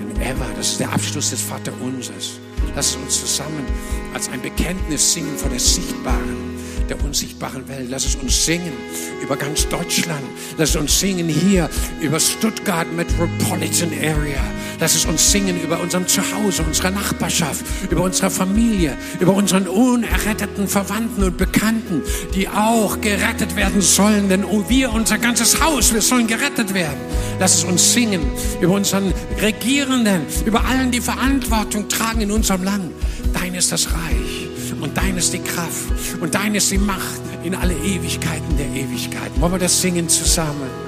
[0.02, 0.46] and ever.
[0.56, 2.40] Das ist der Abschluss des Vaterunsers.
[2.78, 3.66] Lass uns zusammen
[4.14, 6.47] als ein Bekenntnis singen vor der sichtbaren
[6.90, 7.88] der unsichtbaren Welt.
[7.90, 8.74] Lass es uns singen
[9.22, 10.24] über ganz Deutschland.
[10.58, 11.70] Lass es uns singen hier
[12.02, 14.42] über Stuttgart Metropolitan Area.
[14.80, 20.68] Lass es uns singen über unserem Zuhause, unserer Nachbarschaft, über unsere Familie, über unseren unerretteten
[20.68, 22.04] Verwandten und Bekannten,
[22.36, 24.30] die auch gerettet werden sollen.
[24.30, 27.00] Denn wir, unser ganzes Haus, wir sollen gerettet werden.
[27.40, 28.22] Lass es uns singen
[28.62, 32.92] über unseren Regierenden, über allen, die Verantwortung tragen in unserem Land.
[33.34, 34.47] Dein ist das Reich
[34.98, 39.40] dein ist die Kraft und dein ist die Macht in alle Ewigkeiten der Ewigkeiten.
[39.40, 40.87] Wollen wir das singen zusammen?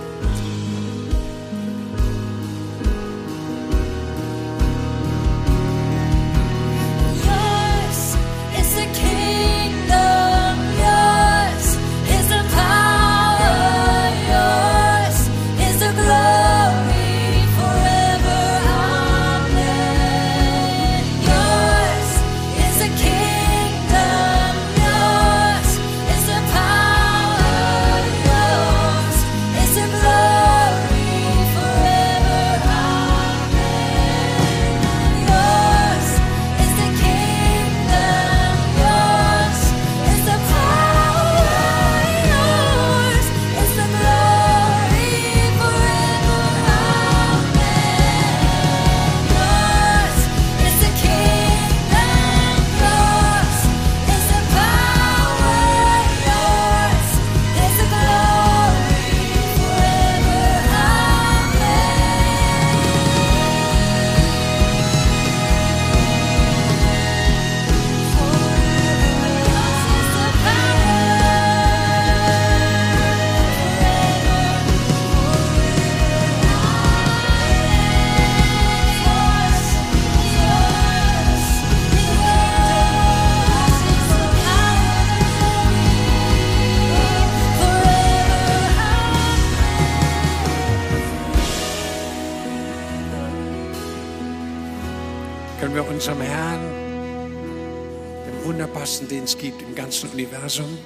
[99.09, 100.77] Den es gibt im ganzen Universum,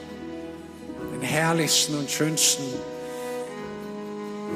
[1.13, 2.63] den herrlichsten und schönsten,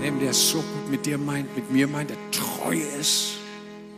[0.01, 3.37] dem der es so gut mit dir meint, mit mir meint, der treu ist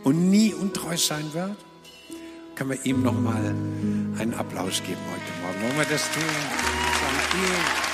[0.03, 1.57] und nie untreu sein wird,
[2.55, 3.55] können wir ihm nochmal
[4.17, 5.61] einen Applaus geben heute Morgen.
[5.61, 6.24] Wollen wir das tun?
[6.24, 7.89] Sagen,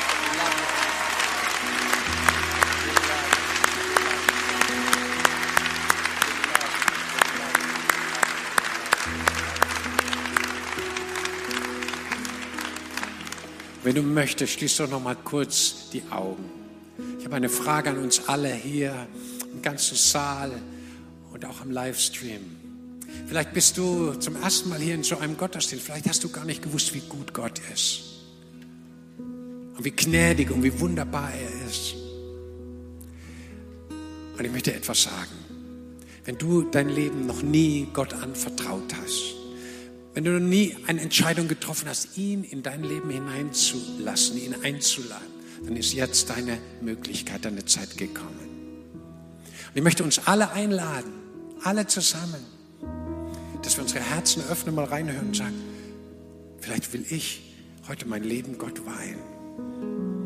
[13.85, 16.43] Wenn du möchtest, schließ doch noch mal kurz die Augen.
[17.19, 19.07] Ich habe eine Frage an uns alle hier
[19.53, 20.51] im ganzen Saal
[21.31, 22.41] und auch am Livestream.
[23.27, 25.85] Vielleicht bist du zum ersten Mal hier in so einem Gottesdienst.
[25.85, 28.01] Vielleicht hast du gar nicht gewusst, wie gut Gott ist.
[29.19, 31.93] Und wie gnädig und wie wunderbar er ist.
[34.35, 35.45] Und ich möchte etwas sagen.
[36.23, 39.34] Wenn du dein Leben noch nie Gott anvertraut hast,
[40.15, 45.27] wenn du noch nie eine Entscheidung getroffen hast, ihn in dein Leben hineinzulassen, ihn einzuladen,
[45.65, 48.39] dann ist jetzt deine Möglichkeit, deine Zeit gekommen.
[48.93, 51.11] Und ich möchte uns alle einladen,
[51.63, 52.45] alle zusammen,
[53.61, 55.55] dass wir unsere Herzen öffnen, mal reinhören und sagen,
[56.61, 57.53] vielleicht will ich
[57.89, 59.19] heute mein Leben Gott weihen.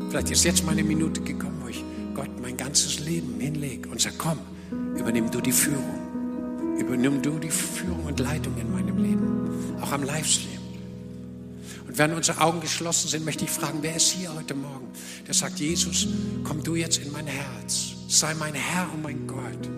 [0.08, 1.82] Vielleicht ist jetzt meine Minute gekommen, wo ich
[2.14, 4.38] Gott mein ganzes Leben hinlege und sage, komm,
[4.96, 5.99] übernimm du die Führung.
[6.80, 10.58] Übernimm du die Führung und Leitung in meinem Leben, auch am Livestream.
[11.86, 14.88] Und während unsere Augen geschlossen sind, möchte ich fragen, wer ist hier heute Morgen,
[15.26, 16.08] der sagt, Jesus,
[16.42, 19.68] komm du jetzt in mein Herz, sei mein Herr und mein Gott.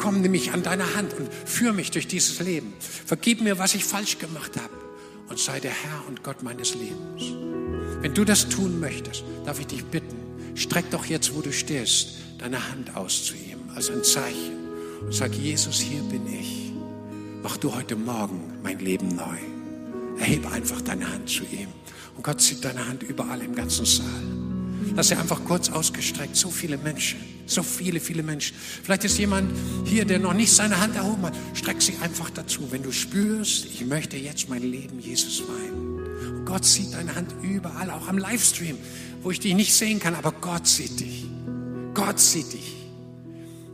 [0.00, 2.72] Komm, nimm mich an deine Hand und führ mich durch dieses Leben.
[2.80, 4.74] Vergib mir, was ich falsch gemacht habe
[5.28, 7.36] und sei der Herr und Gott meines Lebens.
[8.00, 10.16] Wenn du das tun möchtest, darf ich dich bitten,
[10.56, 14.67] streck doch jetzt, wo du stehst, deine Hand aus zu ihm als ein Zeichen
[15.00, 16.72] und sag, Jesus, hier bin ich.
[17.42, 19.38] Mach du heute Morgen mein Leben neu.
[20.18, 21.68] Erhebe einfach deine Hand zu ihm.
[22.16, 24.06] Und Gott sieht deine Hand überall im ganzen Saal.
[24.96, 26.34] Lass sie einfach kurz ausgestreckt.
[26.34, 28.56] So viele Menschen, so viele, viele Menschen.
[28.82, 29.52] Vielleicht ist jemand
[29.84, 31.34] hier, der noch nicht seine Hand erhoben hat.
[31.54, 32.70] Streck sie einfach dazu.
[32.70, 36.38] Wenn du spürst, ich möchte jetzt mein Leben Jesus weihen.
[36.38, 38.76] Und Gott sieht deine Hand überall, auch am Livestream,
[39.22, 41.26] wo ich dich nicht sehen kann, aber Gott sieht dich.
[41.94, 42.77] Gott sieht dich.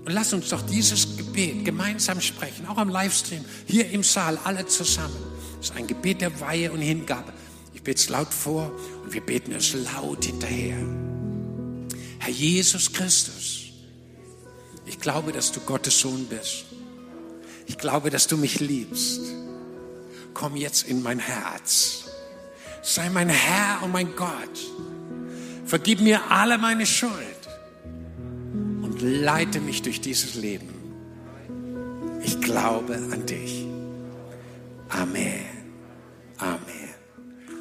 [0.05, 4.66] Und lass uns doch dieses Gebet gemeinsam sprechen, auch am Livestream, hier im Saal, alle
[4.66, 5.16] zusammen.
[5.59, 7.32] Das ist ein Gebet der Weihe und Hingabe.
[7.72, 8.70] Ich bete es laut vor
[9.02, 10.76] und wir beten es laut hinterher.
[12.18, 13.61] Herr Jesus Christus,
[14.84, 16.66] ich glaube, dass du Gottes Sohn bist.
[17.66, 19.22] Ich glaube, dass du mich liebst.
[20.34, 22.05] Komm jetzt in mein Herz.
[22.82, 24.30] Sei mein Herr und mein Gott.
[25.64, 27.34] Vergib mir alle meine Schuld
[29.05, 30.68] leite mich durch dieses Leben.
[32.22, 33.66] Ich glaube an dich.
[34.88, 35.44] Amen.
[36.38, 36.61] Amen.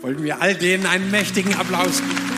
[0.01, 2.32] Wollen wir all denen einen mächtigen Applaus geben?